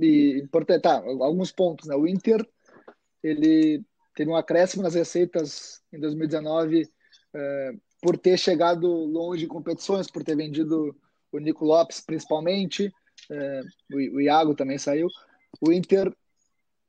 E 0.00 0.40
importante, 0.42 0.82
tá, 0.82 0.96
alguns 0.96 1.52
pontos, 1.52 1.88
né? 1.88 1.94
O 1.94 2.06
Inter 2.06 2.44
ele 3.22 3.84
teve 4.20 4.30
um 4.30 4.36
acréscimo 4.36 4.82
nas 4.82 4.94
receitas 4.94 5.80
em 5.90 5.98
2019 5.98 6.86
é, 7.32 7.72
por 8.02 8.18
ter 8.18 8.38
chegado 8.38 8.86
longe 8.86 9.46
em 9.46 9.48
competições, 9.48 10.10
por 10.10 10.22
ter 10.22 10.36
vendido 10.36 10.94
o 11.32 11.38
Nico 11.38 11.64
Lopes 11.64 12.02
principalmente, 12.02 12.92
é, 13.30 13.62
o, 13.90 14.16
o 14.16 14.20
Iago 14.20 14.54
também 14.54 14.76
saiu. 14.76 15.08
O 15.58 15.72
Inter 15.72 16.14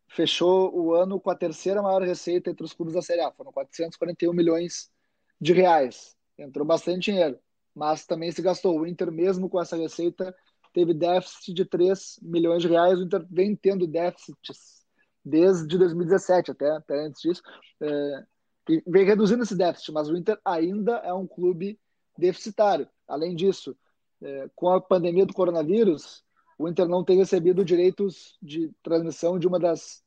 fechou 0.09 0.77
o 0.77 0.93
ano 0.93 1.21
com 1.21 1.29
a 1.29 1.35
terceira 1.35 1.81
maior 1.81 2.01
receita 2.01 2.49
entre 2.49 2.65
os 2.65 2.73
clubes 2.73 2.95
da 2.95 3.01
Série 3.01 3.21
A, 3.21 3.31
foram 3.31 3.53
441 3.53 4.33
milhões 4.33 4.91
de 5.39 5.53
reais. 5.53 6.17
Entrou 6.37 6.67
bastante 6.67 7.11
dinheiro, 7.11 7.39
mas 7.73 8.05
também 8.05 8.29
se 8.29 8.41
gastou. 8.41 8.77
O 8.77 8.85
Inter, 8.85 9.09
mesmo 9.09 9.47
com 9.47 9.61
essa 9.61 9.77
receita, 9.77 10.35
teve 10.73 10.93
déficit 10.93 11.53
de 11.53 11.63
3 11.63 12.19
milhões 12.21 12.61
de 12.61 12.67
reais. 12.67 12.99
O 12.99 13.03
Inter 13.03 13.25
vem 13.29 13.55
tendo 13.55 13.87
déficits 13.87 14.80
desde 15.23 15.77
2017 15.77 16.51
até, 16.51 16.69
até 16.71 17.05
antes 17.05 17.21
disso, 17.21 17.41
é, 17.81 18.23
e 18.69 18.83
vem 18.87 19.05
reduzindo 19.05 19.43
esse 19.43 19.55
déficit, 19.55 19.91
mas 19.91 20.09
o 20.09 20.15
Inter 20.15 20.39
ainda 20.45 20.97
é 20.97 21.13
um 21.13 21.27
clube 21.27 21.79
deficitário. 22.17 22.87
Além 23.07 23.35
disso, 23.35 23.75
é, 24.21 24.49
com 24.55 24.69
a 24.69 24.79
pandemia 24.79 25.25
do 25.25 25.33
coronavírus, 25.33 26.23
o 26.57 26.69
Inter 26.69 26.87
não 26.87 27.03
tem 27.03 27.17
recebido 27.17 27.65
direitos 27.65 28.37
de 28.41 28.71
transmissão 28.83 29.39
de 29.39 29.47
uma 29.47 29.59
das 29.59 30.03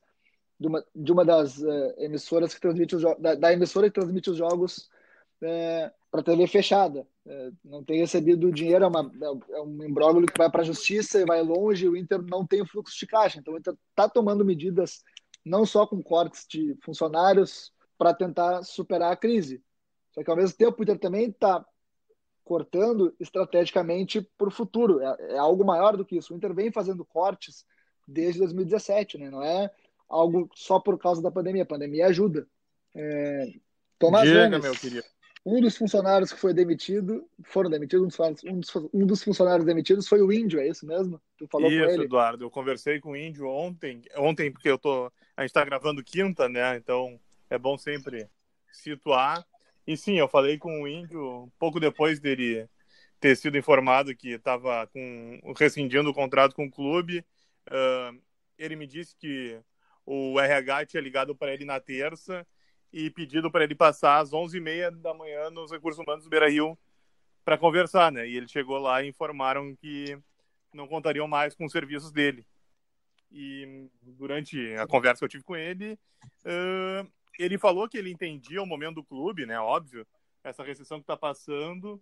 de 0.58 0.68
uma, 0.68 0.84
de 0.94 1.12
uma 1.12 1.24
das 1.24 1.62
é, 1.62 2.04
emissoras 2.04 2.54
que 2.54 2.60
transmite 2.60 2.94
os 2.94 3.02
da, 3.18 3.34
da 3.34 3.52
emissora 3.52 3.88
que 3.88 4.00
transmite 4.00 4.30
os 4.30 4.36
jogos 4.36 4.88
é, 5.44 5.92
para 6.10 6.22
TV 6.22 6.46
fechada. 6.46 7.06
É, 7.26 7.50
não 7.64 7.82
tem 7.82 7.98
recebido 7.98 8.52
dinheiro, 8.52 8.84
é, 8.84 8.88
uma, 8.88 9.10
é 9.50 9.60
um 9.60 9.84
imbróglio 9.84 10.26
que 10.26 10.38
vai 10.38 10.50
para 10.50 10.62
a 10.62 10.64
justiça 10.64 11.20
e 11.20 11.24
vai 11.24 11.42
longe. 11.42 11.88
O 11.88 11.96
Inter 11.96 12.22
não 12.22 12.46
tem 12.46 12.64
fluxo 12.66 12.98
de 12.98 13.06
caixa. 13.06 13.38
Então, 13.38 13.54
o 13.54 13.58
Inter 13.58 13.74
está 13.90 14.08
tomando 14.08 14.44
medidas 14.44 15.02
não 15.44 15.66
só 15.66 15.86
com 15.86 16.02
cortes 16.02 16.46
de 16.48 16.76
funcionários 16.82 17.72
para 17.98 18.14
tentar 18.14 18.62
superar 18.62 19.12
a 19.12 19.16
crise. 19.16 19.62
Só 20.12 20.22
que, 20.22 20.30
ao 20.30 20.36
mesmo 20.36 20.56
tempo, 20.56 20.78
o 20.78 20.82
Inter 20.82 20.98
também 20.98 21.28
está 21.28 21.64
cortando 22.44 23.14
estrategicamente 23.18 24.20
para 24.38 24.48
o 24.48 24.52
futuro. 24.52 25.00
É, 25.00 25.34
é, 25.34 25.38
algo 25.38 25.64
maior 25.64 25.96
do 25.96 26.04
que 26.04 26.16
isso. 26.16 26.32
O 26.32 26.36
Inter 26.36 26.54
vem 26.54 26.70
fazendo 26.70 27.04
cortes 27.04 27.64
desde 28.06 28.38
2017, 28.40 29.18
né? 29.18 29.30
Não 29.30 29.42
é 29.42 29.70
algo 30.08 30.48
só 30.54 30.78
por 30.78 30.98
causa 30.98 31.22
da 31.22 31.30
pandemia. 31.30 31.62
A 31.62 31.66
pandemia 31.66 32.06
ajuda. 32.06 32.46
É... 32.94 33.52
Tomás 33.98 34.28
Diga, 34.28 34.58
meu 34.58 34.72
querido. 34.72 35.06
Um 35.44 35.60
dos 35.60 35.76
funcionários 35.76 36.32
que 36.32 36.40
foi 36.40 36.54
demitido, 36.54 37.28
foram 37.42 37.68
demitidos, 37.68 38.18
um 38.44 38.60
dos, 38.60 38.74
um 38.94 39.06
dos 39.06 39.22
funcionários 39.22 39.66
demitidos 39.66 40.08
foi 40.08 40.22
o 40.22 40.32
Índio, 40.32 40.58
é 40.58 40.68
isso 40.68 40.86
mesmo? 40.86 41.20
Tu 41.36 41.46
falou 41.46 41.70
isso, 41.70 41.84
com 41.84 41.90
ele? 41.90 42.04
Eduardo. 42.04 42.44
Eu 42.44 42.50
conversei 42.50 42.98
com 42.98 43.10
o 43.10 43.16
Índio 43.16 43.46
ontem, 43.46 44.02
ontem 44.16 44.50
porque 44.50 44.70
eu 44.70 44.78
tô, 44.78 45.12
a 45.36 45.42
gente 45.42 45.50
está 45.50 45.62
gravando 45.64 46.02
quinta, 46.02 46.48
né? 46.48 46.76
Então 46.76 47.20
é 47.50 47.58
bom 47.58 47.76
sempre 47.76 48.26
situar. 48.72 49.46
E 49.86 49.96
sim, 49.98 50.18
eu 50.18 50.26
falei 50.26 50.56
com 50.56 50.82
o 50.82 50.88
Índio 50.88 51.52
pouco 51.58 51.78
depois 51.78 52.18
dele 52.18 52.66
ter 53.20 53.36
sido 53.36 53.58
informado 53.58 54.16
que 54.16 54.30
estava 54.30 54.88
rescindindo 55.58 56.08
o 56.08 56.14
contrato 56.14 56.54
com 56.54 56.64
o 56.64 56.70
clube. 56.70 57.24
Uh, 57.68 58.18
ele 58.58 58.76
me 58.76 58.86
disse 58.86 59.14
que 59.14 59.60
o 60.06 60.40
RH 60.40 60.86
tinha 60.86 61.02
ligado 61.02 61.36
para 61.36 61.52
ele 61.52 61.66
na 61.66 61.80
terça 61.80 62.46
e 62.94 63.10
pedido 63.10 63.50
para 63.50 63.64
ele 63.64 63.74
passar 63.74 64.20
às 64.20 64.30
11h30 64.30 64.92
da 65.00 65.12
manhã 65.12 65.50
nos 65.50 65.72
recursos 65.72 66.00
humanos 66.00 66.22
do 66.22 66.30
Beira 66.30 66.48
Rio 66.48 66.78
para 67.44 67.58
conversar, 67.58 68.12
né? 68.12 68.24
E 68.24 68.36
ele 68.36 68.46
chegou 68.46 68.78
lá 68.78 69.02
e 69.02 69.08
informaram 69.08 69.74
que 69.74 70.16
não 70.72 70.86
contariam 70.86 71.26
mais 71.26 71.56
com 71.56 71.64
os 71.64 71.72
serviços 71.72 72.12
dele. 72.12 72.46
E 73.32 73.90
durante 74.00 74.76
a 74.76 74.86
conversa 74.86 75.18
que 75.18 75.24
eu 75.24 75.28
tive 75.28 75.42
com 75.42 75.56
ele, 75.56 75.98
uh, 76.44 77.10
ele 77.36 77.58
falou 77.58 77.88
que 77.88 77.98
ele 77.98 78.12
entendia 78.12 78.62
o 78.62 78.66
momento 78.66 78.94
do 78.94 79.04
clube, 79.04 79.44
né? 79.44 79.58
Óbvio, 79.58 80.06
essa 80.44 80.62
recessão 80.62 80.98
que 80.98 81.02
está 81.02 81.16
passando, 81.16 82.00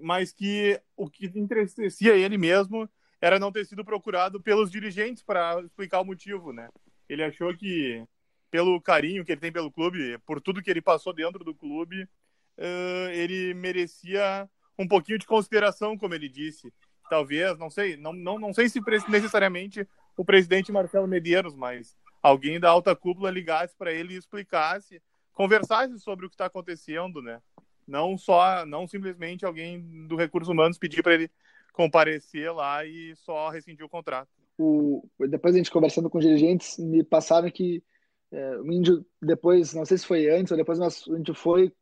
mas 0.00 0.32
que 0.32 0.80
o 0.96 1.10
que 1.10 1.26
entristecia 1.26 2.16
ele 2.16 2.38
mesmo 2.38 2.88
era 3.20 3.38
não 3.38 3.52
ter 3.52 3.66
sido 3.66 3.84
procurado 3.84 4.40
pelos 4.40 4.70
dirigentes 4.70 5.22
para 5.22 5.60
explicar 5.60 6.00
o 6.00 6.06
motivo, 6.06 6.54
né? 6.54 6.70
Ele 7.06 7.22
achou 7.22 7.54
que 7.54 8.02
pelo 8.50 8.80
carinho 8.80 9.24
que 9.24 9.32
ele 9.32 9.40
tem 9.40 9.52
pelo 9.52 9.70
clube, 9.70 10.18
por 10.26 10.40
tudo 10.40 10.62
que 10.62 10.70
ele 10.70 10.82
passou 10.82 11.12
dentro 11.12 11.44
do 11.44 11.54
clube, 11.54 12.02
uh, 12.02 13.10
ele 13.12 13.54
merecia 13.54 14.48
um 14.78 14.86
pouquinho 14.86 15.18
de 15.18 15.26
consideração, 15.26 15.96
como 15.96 16.14
ele 16.14 16.28
disse. 16.28 16.72
Talvez, 17.08 17.58
não 17.58 17.70
sei, 17.70 17.96
não, 17.96 18.12
não, 18.12 18.38
não 18.38 18.52
sei 18.52 18.68
se 18.68 18.80
necessariamente 19.08 19.86
o 20.16 20.24
presidente 20.24 20.72
Marcelo 20.72 21.06
Medeiros, 21.06 21.54
mas 21.54 21.96
alguém 22.22 22.58
da 22.58 22.68
alta 22.68 22.96
cúpula 22.96 23.30
ligasse 23.30 23.76
para 23.76 23.92
ele 23.92 24.14
e 24.14 24.16
explicasse, 24.16 25.00
conversasse 25.32 25.98
sobre 26.00 26.26
o 26.26 26.28
que 26.28 26.34
está 26.34 26.46
acontecendo, 26.46 27.22
né? 27.22 27.40
Não 27.86 28.18
só, 28.18 28.66
não 28.66 28.88
simplesmente 28.88 29.44
alguém 29.44 30.06
do 30.08 30.16
Recursos 30.16 30.48
Humanos 30.48 30.78
pedir 30.78 31.02
para 31.02 31.14
ele 31.14 31.30
comparecer 31.72 32.52
lá 32.52 32.84
e 32.84 33.14
só 33.16 33.50
rescindir 33.50 33.84
o 33.84 33.88
contrato. 33.88 34.28
O, 34.58 35.06
depois 35.28 35.54
a 35.54 35.58
gente 35.58 35.70
conversando 35.70 36.10
com 36.10 36.18
dirigentes, 36.18 36.78
me 36.78 37.04
passaram 37.04 37.50
que 37.50 37.84
é, 38.32 38.56
o 38.58 38.70
Índio, 38.70 39.04
depois, 39.22 39.72
não 39.74 39.84
sei 39.84 39.98
se 39.98 40.06
foi 40.06 40.28
antes 40.28 40.50
ou 40.50 40.56
depois, 40.56 40.78
mas 40.78 41.06
o 41.06 41.16
Índio 41.16 41.34
foi, 41.34 41.72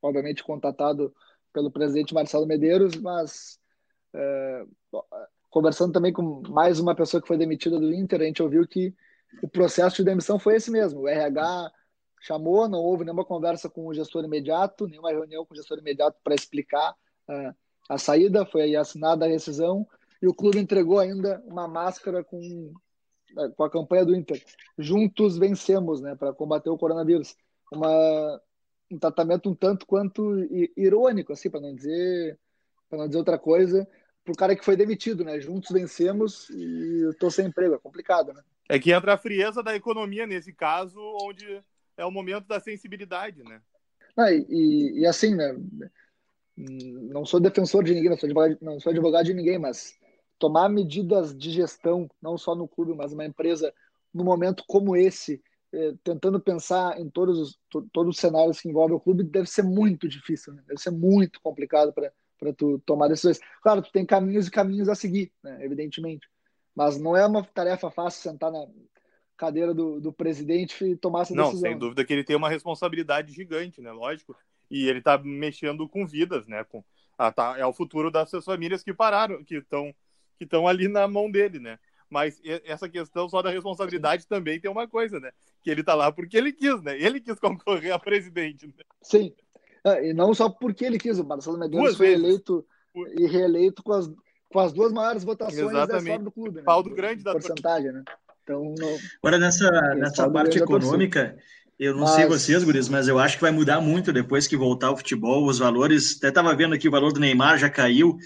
obviamente, 0.00 0.42
contatado 0.42 1.14
pelo 1.52 1.70
presidente 1.70 2.14
Marcelo 2.14 2.46
Medeiros, 2.46 2.96
mas 2.96 3.58
é, 4.14 4.64
conversando 5.50 5.92
também 5.92 6.12
com 6.12 6.42
mais 6.48 6.80
uma 6.80 6.94
pessoa 6.94 7.20
que 7.20 7.28
foi 7.28 7.36
demitida 7.36 7.78
do 7.78 7.92
Inter, 7.92 8.20
a 8.20 8.24
gente 8.24 8.42
ouviu 8.42 8.66
que 8.66 8.94
o 9.42 9.48
processo 9.48 9.96
de 9.96 10.04
demissão 10.04 10.38
foi 10.38 10.56
esse 10.56 10.70
mesmo. 10.70 11.00
O 11.00 11.08
RH 11.08 11.70
chamou, 12.20 12.68
não 12.68 12.78
houve 12.78 13.04
nenhuma 13.04 13.24
conversa 13.24 13.68
com 13.68 13.86
o 13.86 13.94
gestor 13.94 14.24
imediato, 14.24 14.86
nenhuma 14.86 15.10
reunião 15.10 15.44
com 15.44 15.54
o 15.54 15.56
gestor 15.56 15.78
imediato 15.78 16.18
para 16.22 16.34
explicar 16.34 16.92
uh, 17.28 17.54
a 17.88 17.98
saída, 17.98 18.46
foi 18.46 18.74
assinada 18.76 19.24
a 19.24 19.28
rescisão 19.28 19.86
e 20.22 20.28
o 20.28 20.34
clube 20.34 20.58
entregou 20.58 20.98
ainda 20.98 21.42
uma 21.46 21.66
máscara 21.66 22.22
com, 22.22 22.72
com 23.56 23.64
a 23.64 23.70
campanha 23.70 24.04
do 24.04 24.14
Inter. 24.14 24.42
Juntos 24.78 25.38
vencemos, 25.38 26.00
né, 26.00 26.14
para 26.14 26.32
combater 26.32 26.70
o 26.70 26.78
coronavírus. 26.78 27.36
Uma, 27.72 28.40
um 28.90 28.98
tratamento 28.98 29.48
um 29.48 29.54
tanto 29.54 29.86
quanto 29.86 30.36
irônico, 30.76 31.32
assim, 31.32 31.50
para 31.50 31.60
não 31.60 31.74
dizer 31.74 32.38
para 32.92 32.98
não 32.98 33.06
dizer 33.06 33.18
outra 33.18 33.38
coisa, 33.38 33.88
para 34.22 34.32
o 34.32 34.36
cara 34.36 34.54
que 34.54 34.62
foi 34.62 34.76
demitido, 34.76 35.24
né? 35.24 35.40
Juntos 35.40 35.70
vencemos 35.70 36.50
e 36.50 37.00
eu 37.04 37.10
estou 37.10 37.30
sem 37.30 37.46
emprego, 37.46 37.74
é 37.74 37.78
complicado, 37.78 38.34
né? 38.34 38.42
É 38.68 38.78
que 38.78 38.92
entra 38.92 39.14
a 39.14 39.18
frieza 39.18 39.62
da 39.62 39.74
economia 39.74 40.26
nesse 40.26 40.52
caso, 40.52 41.00
onde 41.22 41.62
é 41.96 42.04
o 42.04 42.10
momento 42.10 42.46
da 42.46 42.60
sensibilidade, 42.60 43.42
né? 43.42 43.62
Ah, 44.14 44.30
e, 44.30 45.00
e, 45.00 45.06
assim, 45.06 45.34
né? 45.34 45.56
Não 46.54 47.24
sou 47.24 47.40
defensor 47.40 47.82
de 47.82 47.94
ninguém, 47.94 48.10
não 48.10 48.18
sou, 48.18 48.26
advogado, 48.26 48.58
não 48.60 48.78
sou 48.78 48.90
advogado 48.90 49.24
de 49.24 49.34
ninguém, 49.34 49.58
mas 49.58 49.98
tomar 50.42 50.68
medidas 50.68 51.32
de 51.38 51.52
gestão, 51.52 52.10
não 52.20 52.36
só 52.36 52.52
no 52.52 52.66
clube, 52.66 52.92
mas 52.96 53.12
uma 53.12 53.24
empresa, 53.24 53.72
num 54.12 54.24
momento 54.24 54.64
como 54.66 54.96
esse, 54.96 55.40
eh, 55.72 55.94
tentando 56.02 56.40
pensar 56.40 57.00
em 57.00 57.08
todos 57.08 57.38
os, 57.38 57.58
to, 57.70 57.88
todos 57.92 58.16
os 58.16 58.20
cenários 58.20 58.60
que 58.60 58.68
envolvem 58.68 58.96
o 58.96 59.00
clube, 59.00 59.22
deve 59.22 59.48
ser 59.48 59.62
muito 59.62 60.08
difícil, 60.08 60.52
né? 60.52 60.64
deve 60.66 60.80
ser 60.80 60.90
muito 60.90 61.40
complicado 61.40 61.92
para 61.92 62.52
tu 62.54 62.82
tomar 62.84 63.06
decisões. 63.06 63.38
Claro, 63.62 63.82
tu 63.82 63.92
tem 63.92 64.04
caminhos 64.04 64.48
e 64.48 64.50
caminhos 64.50 64.88
a 64.88 64.96
seguir, 64.96 65.30
né? 65.44 65.64
evidentemente. 65.64 66.28
Mas 66.74 66.98
não 66.98 67.16
é 67.16 67.24
uma 67.24 67.44
tarefa 67.44 67.88
fácil 67.88 68.20
sentar 68.20 68.50
na 68.50 68.66
cadeira 69.36 69.72
do, 69.72 70.00
do 70.00 70.12
presidente 70.12 70.84
e 70.84 70.96
tomar 70.96 71.20
essa 71.20 71.34
decisão. 71.34 71.52
Não, 71.52 71.60
sem 71.60 71.78
dúvida 71.78 72.04
que 72.04 72.12
ele 72.12 72.24
tem 72.24 72.34
uma 72.34 72.50
responsabilidade 72.50 73.32
gigante, 73.32 73.80
né? 73.80 73.92
Lógico. 73.92 74.34
E 74.68 74.88
ele 74.88 74.98
está 74.98 75.16
mexendo 75.18 75.88
com 75.88 76.04
vidas, 76.04 76.48
né? 76.48 76.64
Com, 76.64 76.82
ah, 77.16 77.30
tá, 77.30 77.56
é 77.56 77.64
o 77.64 77.72
futuro 77.72 78.10
dessas 78.10 78.44
famílias 78.44 78.82
que 78.82 78.92
pararam, 78.92 79.44
que 79.44 79.56
estão 79.56 79.94
que 80.42 80.46
estão 80.46 80.66
ali 80.66 80.88
na 80.88 81.06
mão 81.06 81.30
dele, 81.30 81.60
né? 81.60 81.78
Mas 82.10 82.40
essa 82.64 82.88
questão 82.88 83.28
só 83.28 83.40
da 83.40 83.50
responsabilidade 83.50 84.26
também 84.26 84.60
tem 84.60 84.70
uma 84.70 84.88
coisa, 84.88 85.20
né? 85.20 85.30
Que 85.62 85.70
ele 85.70 85.82
tá 85.82 85.94
lá 85.94 86.10
porque 86.10 86.36
ele 86.36 86.52
quis, 86.52 86.82
né? 86.82 86.98
Ele 87.00 87.20
quis 87.20 87.38
concorrer 87.38 87.92
a 87.94 87.98
presidente. 87.98 88.66
Né? 88.66 88.72
Sim. 89.02 89.32
É, 89.84 90.10
e 90.10 90.12
não 90.12 90.34
só 90.34 90.48
porque 90.48 90.84
ele 90.84 90.98
quis, 90.98 91.18
o 91.18 91.24
Marcelo 91.24 91.58
Medeiros 91.58 91.96
foi 91.96 92.12
eleito 92.12 92.66
e 93.18 93.26
reeleito 93.26 93.82
com 93.82 93.92
as 93.92 94.10
com 94.50 94.60
as 94.60 94.72
duas 94.72 94.92
maiores 94.92 95.24
votações 95.24 95.58
Exatamente. 95.58 95.88
da 95.88 95.98
história 95.98 96.24
do 96.24 96.30
clube. 96.30 96.56
Né? 96.56 96.62
Pau 96.62 96.82
do 96.82 96.90
grande 96.90 97.24
da 97.24 97.32
porcentagem, 97.32 97.90
né? 97.90 98.04
Então, 98.42 98.74
no... 98.78 98.98
Agora, 99.22 99.38
nessa, 99.38 99.70
nessa 99.94 100.28
parte 100.28 100.58
econômica, 100.58 101.34
eu 101.78 101.94
não 101.94 102.02
mas... 102.02 102.10
sei 102.10 102.26
vocês, 102.26 102.62
guris, 102.62 102.88
mas 102.88 103.08
eu 103.08 103.18
acho 103.18 103.36
que 103.36 103.42
vai 103.42 103.50
mudar 103.50 103.80
muito 103.80 104.12
depois 104.12 104.46
que 104.46 104.56
voltar 104.56 104.90
o 104.90 104.96
futebol. 104.96 105.46
Os 105.46 105.58
valores, 105.58 106.18
até 106.18 106.28
estava 106.28 106.54
vendo 106.54 106.74
aqui, 106.74 106.86
o 106.86 106.90
valor 106.90 107.12
do 107.12 107.20
Neymar 107.20 107.58
já 107.58 107.70
caiu. 107.70 108.18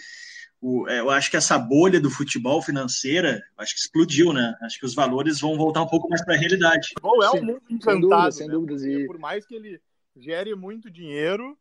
O, 0.60 0.88
é, 0.88 1.00
eu 1.00 1.10
acho 1.10 1.30
que 1.30 1.36
essa 1.36 1.58
bolha 1.58 2.00
do 2.00 2.10
futebol 2.10 2.62
financeira, 2.62 3.42
acho 3.58 3.74
que 3.74 3.80
explodiu, 3.80 4.32
né? 4.32 4.54
Acho 4.62 4.78
que 4.78 4.86
os 4.86 4.94
valores 4.94 5.40
vão 5.40 5.56
voltar 5.56 5.82
um 5.82 5.88
pouco 5.88 6.08
mais 6.08 6.24
para 6.24 6.34
a 6.34 6.38
realidade. 6.38 6.88
Bom, 7.00 7.22
é 7.22 7.30
um 7.30 7.44
mundo 7.44 7.62
encantado, 7.68 8.32
sem 8.32 8.48
dúvida, 8.48 8.78
sem 8.78 8.96
né? 8.96 9.00
E... 9.02 9.06
Por 9.06 9.18
mais 9.18 9.46
que 9.46 9.54
ele 9.54 9.80
gere 10.16 10.54
muito 10.54 10.90
dinheiro, 10.90 11.52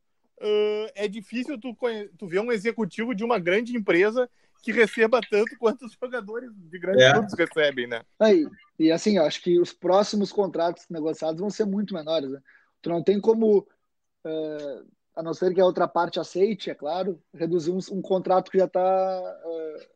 uh, 0.42 0.92
é 0.96 1.08
difícil 1.08 1.60
tu, 1.60 1.76
tu 2.18 2.28
ver 2.28 2.40
um 2.40 2.52
executivo 2.52 3.14
de 3.14 3.24
uma 3.24 3.38
grande 3.38 3.76
empresa 3.76 4.30
que 4.66 4.72
receba 4.72 5.22
tanto 5.30 5.56
quanto 5.60 5.86
os 5.86 5.94
jogadores 5.94 6.50
de 6.56 6.80
grandes 6.80 7.04
é. 7.04 7.14
clubes 7.14 7.34
recebem, 7.38 7.86
né? 7.86 8.02
Aí, 8.20 8.48
e 8.80 8.92
assim, 8.92 9.20
acho 9.20 9.42
que 9.44 9.60
os 9.60 9.72
próximos 9.72 10.32
contratos 10.32 10.86
negociados 10.90 11.40
vão 11.40 11.52
ser 11.52 11.66
muito 11.66 11.94
menores. 11.94 12.32
Né? 12.32 12.40
Tu 12.82 12.90
não 12.90 13.04
tem 13.04 13.22
como, 13.22 13.60
uh, 13.60 14.88
a 15.16 15.24
não 15.24 15.34
ser 15.34 15.54
que 15.54 15.62
a 15.62 15.66
outra 15.66 15.88
parte 15.88 16.20
aceite, 16.20 16.70
é 16.70 16.76
claro, 16.76 17.22
reduzir 17.34 17.72
um, 17.72 17.80
um 17.92 18.02
contrato 18.02 18.52
que 18.52 18.58
já 18.58 18.66
está 18.66 18.82
uh, 18.82 19.78
é, 19.78 19.88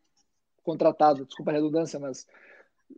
contratado. 0.64 1.26
Desculpa 1.26 1.52
a 1.52 1.56
redundância, 1.56 2.00
mas 2.00 2.26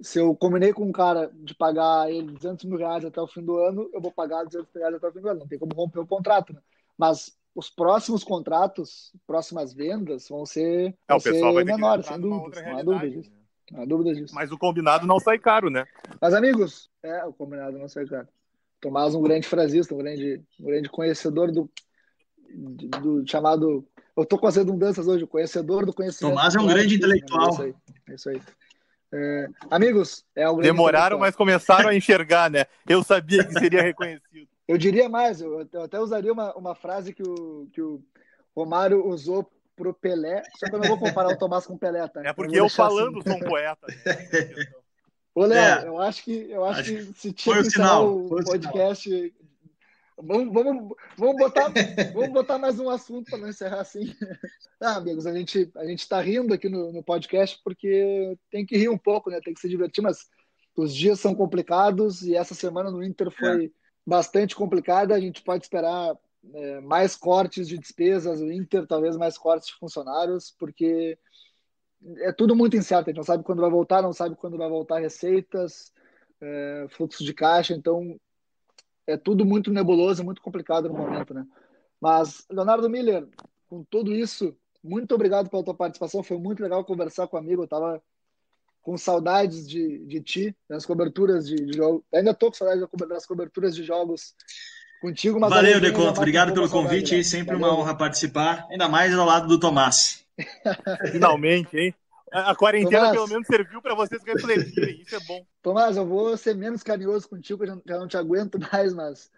se 0.02 0.20
eu 0.20 0.36
combinei 0.36 0.72
com 0.72 0.84
um 0.84 0.92
cara 0.92 1.32
de 1.34 1.56
pagar 1.56 2.12
ele 2.12 2.32
200 2.32 2.66
mil 2.66 2.78
reais 2.78 3.04
até 3.04 3.20
o 3.20 3.28
fim 3.28 3.44
do 3.44 3.58
ano, 3.58 3.90
eu 3.92 4.00
vou 4.00 4.12
pagar 4.12 4.44
200 4.44 4.70
mil 4.74 4.82
reais 4.84 4.96
até 4.96 5.08
o 5.08 5.12
fim 5.12 5.20
do 5.20 5.30
ano. 5.30 5.40
Não 5.40 5.48
tem 5.48 5.58
como 5.58 5.74
romper 5.74 6.00
o 6.00 6.08
contrato, 6.08 6.54
né? 6.54 6.62
Mas 6.98 7.36
os 7.56 7.70
próximos 7.70 8.24
contratos, 8.24 9.12
próximas 9.26 9.74
vendas 9.74 10.30
vão 10.30 10.46
ser, 10.46 10.90
é, 10.90 10.96
vão 11.10 11.20
ser 11.20 11.66
menores, 11.66 12.06
sem 12.06 12.20
dúvida. 12.20 12.62
Não 12.62 12.78
há 12.78 12.84
dúvida 12.84 13.10
disso. 13.10 13.32
Né? 13.32 13.38
Não 13.72 13.82
há 13.82 13.86
dúvida 13.86 14.14
disso. 14.14 14.36
Mas 14.36 14.52
o 14.52 14.58
combinado 14.58 15.08
não 15.08 15.20
sai 15.20 15.40
caro, 15.40 15.70
né? 15.70 15.86
Mas, 16.22 16.34
amigos, 16.34 16.90
é, 17.02 17.26
o 17.26 17.34
combinado 17.34 17.78
não 17.78 17.90
sai 17.90 18.06
caro. 18.06 18.28
Tomás, 18.80 19.14
um 19.14 19.22
grande 19.22 19.48
frasista, 19.48 19.94
um 19.94 19.98
grande, 19.98 20.42
um 20.60 20.66
grande 20.66 20.90
conhecedor 20.90 21.52
do, 21.52 21.70
do, 22.56 22.88
do 23.22 23.30
chamado. 23.30 23.86
Eu 24.16 24.26
tô 24.26 24.38
com 24.38 24.48
as 24.48 24.56
redundâncias 24.56 25.08
hoje, 25.08 25.24
o 25.24 25.28
conhecedor 25.28 25.86
do 25.86 25.94
conhecimento. 25.94 26.36
Tomás 26.36 26.56
é 26.56 26.60
um 26.60 26.68
grande 26.68 26.96
intelectual. 26.96 27.48
É 27.48 27.52
isso 27.52 27.62
aí. 27.62 27.76
É 28.10 28.14
isso 28.14 28.30
aí. 28.30 28.42
É, 29.14 29.48
amigos, 29.70 30.24
é 30.36 30.50
um 30.50 30.60
Demoraram, 30.60 31.20
mas 31.20 31.36
começaram 31.36 31.90
a 31.90 31.96
enxergar, 31.96 32.50
né? 32.50 32.66
Eu 32.88 33.04
sabia 33.04 33.44
que 33.44 33.54
seria 33.54 33.82
reconhecido. 33.82 34.48
Eu 34.68 34.78
diria 34.78 35.10
mais, 35.10 35.42
eu, 35.42 35.68
eu 35.74 35.82
até 35.84 36.00
usaria 36.00 36.32
uma, 36.32 36.54
uma 36.56 36.74
frase 36.74 37.14
que 37.14 37.22
o, 37.22 37.68
que 37.74 37.82
o 37.82 38.02
Romário 38.56 39.06
usou 39.06 39.52
pro 39.76 39.94
Pelé, 39.94 40.44
só 40.58 40.68
que 40.68 40.76
eu 40.76 40.80
não 40.80 40.88
vou 40.88 40.98
comparar 40.98 41.28
o 41.28 41.38
Tomás 41.38 41.66
com 41.66 41.74
o 41.74 41.78
Pelé, 41.78 42.08
tá? 42.08 42.22
É 42.24 42.32
porque 42.32 42.58
eu, 42.58 42.66
eu 42.66 42.70
falando 42.70 43.20
assim. 43.20 43.32
sou 43.32 43.38
um 43.38 43.50
poeta. 43.50 43.88
Né? 43.88 44.66
Ô, 45.36 45.46
Léo, 45.46 45.60
é. 45.60 45.88
eu 45.88 46.00
acho 46.00 46.24
que, 46.24 46.50
eu 46.50 46.64
acho, 46.64 46.80
acho 46.80 46.90
que 46.90 47.04
se 47.20 47.34
tinha 47.34 47.56
que 47.56 47.68
encerrar 47.68 48.02
o 48.02 48.30
podcast, 48.30 49.34
Vamos, 50.24 50.54
vamos, 50.54 50.96
vamos, 51.18 51.36
botar, 51.36 51.72
vamos 52.14 52.30
botar 52.30 52.60
mais 52.60 52.80
um 52.80 52.90
assunto 52.90 53.30
para 53.30 53.40
não 53.40 53.50
encerrar 53.50 53.82
assim. 53.82 54.02
Ah, 54.84 54.96
amigos, 54.96 55.28
a 55.28 55.34
gente 55.34 55.72
a 55.76 55.86
está 55.86 56.20
rindo 56.20 56.56
aqui 56.56 56.68
no, 56.68 56.92
no, 56.92 57.04
podcast 57.04 57.60
porque 57.64 58.36
tem 58.50 58.66
que 58.66 58.76
rir 58.76 58.90
um 58.90 58.98
pouco, 58.98 59.30
né? 59.30 59.40
Tem 59.40 59.54
que 59.54 59.60
se 59.60 59.70
divertir, 59.70 60.02
mas 60.02 60.26
os 60.76 60.96
dias 60.96 61.20
são 61.20 61.36
complicados 61.36 62.24
e 62.24 62.36
essa 62.36 62.56
semana 62.56 62.90
no 62.90 63.04
Inter 63.04 63.30
foi 63.30 63.66
é. 63.66 63.70
bastante 64.04 64.56
complicada. 64.56 65.14
A 65.14 65.20
gente 65.20 65.44
pode 65.44 65.66
esperar 65.66 66.18
é, 66.56 66.82
mais 66.82 67.16
cortes 67.16 67.68
de 67.68 67.78
despesas, 67.78 68.42
o 68.42 68.52
Inter 68.52 68.88
talvez 68.88 69.16
mais 69.16 69.38
cortes 69.38 69.68
de 69.68 69.76
funcionários, 69.76 70.52
porque 70.58 71.16
é 72.22 72.32
tudo 72.32 72.56
muito 72.56 72.76
incerto. 72.76 73.10
A 73.10 73.12
gente 73.12 73.18
não 73.18 73.24
sabe 73.24 73.44
quando 73.44 73.62
vai 73.62 73.70
voltar, 73.70 74.02
não 74.02 74.14
sabe 74.14 74.36
quando 74.36 74.58
vai 74.58 74.68
voltar 74.68 74.98
receitas, 74.98 75.94
é, 76.42 76.88
fluxo 76.90 77.24
de 77.24 77.36
caixa. 77.36 77.76
Então 77.76 78.20
é 79.12 79.18
tudo 79.18 79.46
muito 79.46 79.72
nebuloso, 79.72 80.24
muito 80.24 80.42
complicado 80.42 80.88
no 80.88 80.96
momento, 80.96 81.34
né? 81.34 81.46
Mas, 82.00 82.46
Leonardo 82.50 82.90
Miller, 82.90 83.28
com 83.70 83.84
tudo 83.84 84.14
isso, 84.14 84.56
muito 84.84 85.14
obrigado 85.14 85.50
pela 85.50 85.64
tua 85.64 85.74
participação. 85.74 86.24
Foi 86.24 86.38
muito 86.38 86.64
legal 86.64 86.84
conversar 86.84 87.28
com 87.28 87.38
o 87.38 87.40
amigo. 87.40 87.64
Eu 87.64 87.68
tava 87.68 88.02
com 88.82 88.98
saudades 88.98 89.68
de, 89.68 90.00
de 90.06 90.22
ti, 90.22 90.56
das 90.68 90.86
coberturas 90.86 91.48
de, 91.48 91.56
de 91.56 91.78
jogos. 91.78 92.02
Ainda 92.14 92.34
tô 92.34 92.48
com 92.48 92.54
saudades 92.58 92.88
das 93.08 93.26
coberturas 93.26 93.76
de 93.76 93.84
jogos 93.84 94.34
contigo. 95.00 95.40
Mas 95.40 95.52
Valeu, 95.52 95.80
Deconto. 95.80 96.20
Obrigado 96.20 96.54
pelo 96.54 96.70
convite. 96.70 97.16
Né? 97.16 97.24
Sempre 97.24 97.56
Valeu. 97.56 97.70
uma 97.70 97.80
honra 97.80 97.96
participar, 97.96 98.68
ainda 98.72 98.90
mais 98.90 99.14
ao 99.14 99.26
lado 99.26 99.48
do 99.48 99.60
Tomás. 99.60 100.26
Finalmente, 101.12 101.78
hein? 101.78 101.96
A 102.32 102.56
quarentena 102.56 103.00
Tomás, 103.00 103.12
pelo 103.12 103.28
menos 103.28 103.48
serviu 103.48 103.82
para 103.82 103.94
vocês 103.94 104.24
refletirem, 104.24 105.02
isso 105.02 105.16
é 105.16 105.20
bom. 105.20 105.46
Tomás, 105.62 105.98
eu 105.98 106.06
vou 106.06 106.36
ser 106.38 106.56
menos 106.56 106.82
carinhoso 106.82 107.28
contigo, 107.28 107.66
já, 107.66 107.78
já 107.86 108.00
não 108.00 108.08
te 108.08 108.16
aguento 108.16 108.58
mais, 108.72 108.94
mas 108.94 109.30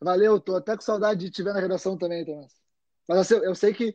valeu, 0.00 0.40
tô 0.40 0.56
até 0.56 0.74
com 0.74 0.82
saudade 0.82 1.20
de 1.20 1.30
te 1.30 1.42
ver 1.42 1.54
na 1.54 1.60
redação 1.60 1.96
também, 1.96 2.24
Tomás. 2.24 2.52
Mas 3.08 3.30
eu, 3.30 3.44
eu 3.44 3.54
sei 3.54 3.72
que 3.72 3.94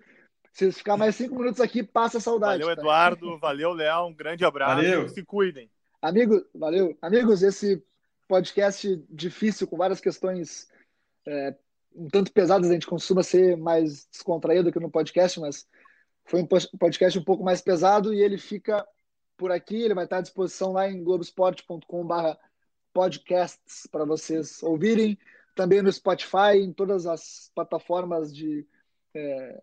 se 0.54 0.72
ficar 0.72 0.96
mais 0.96 1.16
cinco 1.16 1.36
minutos 1.36 1.60
aqui, 1.60 1.84
passa 1.84 2.18
a 2.18 2.22
saudade. 2.22 2.62
Valeu, 2.62 2.76
tá? 2.76 2.82
Eduardo, 2.82 3.38
valeu, 3.40 3.74
Léo, 3.74 4.06
um 4.06 4.14
grande 4.14 4.46
abraço, 4.46 4.76
valeu. 4.76 5.10
se 5.10 5.24
cuidem. 5.24 5.70
Amigo, 6.02 6.46
valeu. 6.54 6.98
Amigos, 7.02 7.44
esse 7.44 7.84
podcast 8.26 9.04
difícil, 9.10 9.68
com 9.68 9.76
várias 9.76 10.00
questões 10.00 10.70
é, 11.28 11.56
um 11.96 12.08
tanto 12.08 12.32
pesadas, 12.32 12.70
a 12.70 12.74
gente 12.74 12.88
costuma 12.88 13.24
ser 13.24 13.58
mais 13.58 14.06
descontraído 14.12 14.70
aqui 14.70 14.80
no 14.80 14.92
podcast, 14.92 15.40
mas 15.40 15.68
foi 16.26 16.42
um 16.42 16.48
podcast 16.78 17.18
um 17.20 17.24
pouco 17.24 17.44
mais 17.44 17.62
pesado 17.62 18.14
e 18.14 18.22
ele 18.22 18.38
fica 18.38 18.86
por 19.38 19.52
aqui. 19.52 19.82
Ele 19.82 19.94
vai 19.94 20.06
estar 20.06 20.18
à 20.18 20.22
disposição 20.22 20.74
lá 20.74 20.90
em 20.90 21.04
globesport.com/barra 21.04 22.38
podcasts 22.92 23.88
para 23.92 24.06
vocês 24.06 24.64
ouvirem. 24.64 25.18
Também 25.56 25.82
no 25.82 25.92
Spotify, 25.92 26.58
em 26.58 26.74
todas 26.74 27.06
as 27.06 27.52
plataformas 27.54 28.34
de 28.34 28.68
é, 29.14 29.62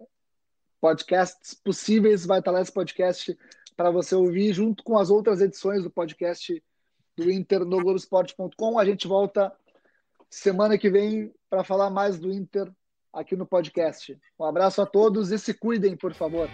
podcasts 0.81 1.53
possíveis, 1.53 2.25
vai 2.25 2.39
estar 2.39 2.51
lá 2.51 2.61
esse 2.61 2.73
podcast 2.73 3.37
para 3.77 3.91
você 3.91 4.15
ouvir, 4.15 4.53
junto 4.53 4.85
com 4.85 4.97
as 4.97 5.11
outras 5.11 5.41
edições 5.41 5.83
do 5.83 5.91
podcast 5.91 6.63
do 7.17 7.31
Inter 7.31 7.61
no 7.61 7.83
Globoesporte.com. 7.83 8.79
A 8.79 8.85
gente 8.85 9.07
volta 9.07 9.53
semana 10.31 10.79
que 10.79 10.89
vem 10.89 11.33
para 11.51 11.65
falar 11.65 11.91
mais 11.91 12.19
do 12.19 12.31
Inter 12.33 12.73
aqui 13.13 13.37
no 13.37 13.47
podcast. 13.47 14.19
Um 14.39 14.45
abraço 14.45 14.81
a 14.81 14.87
todos 14.87 15.31
e 15.31 15.39
se 15.39 15.55
cuidem, 15.55 15.97
por 15.97 16.15
favor. 16.15 16.49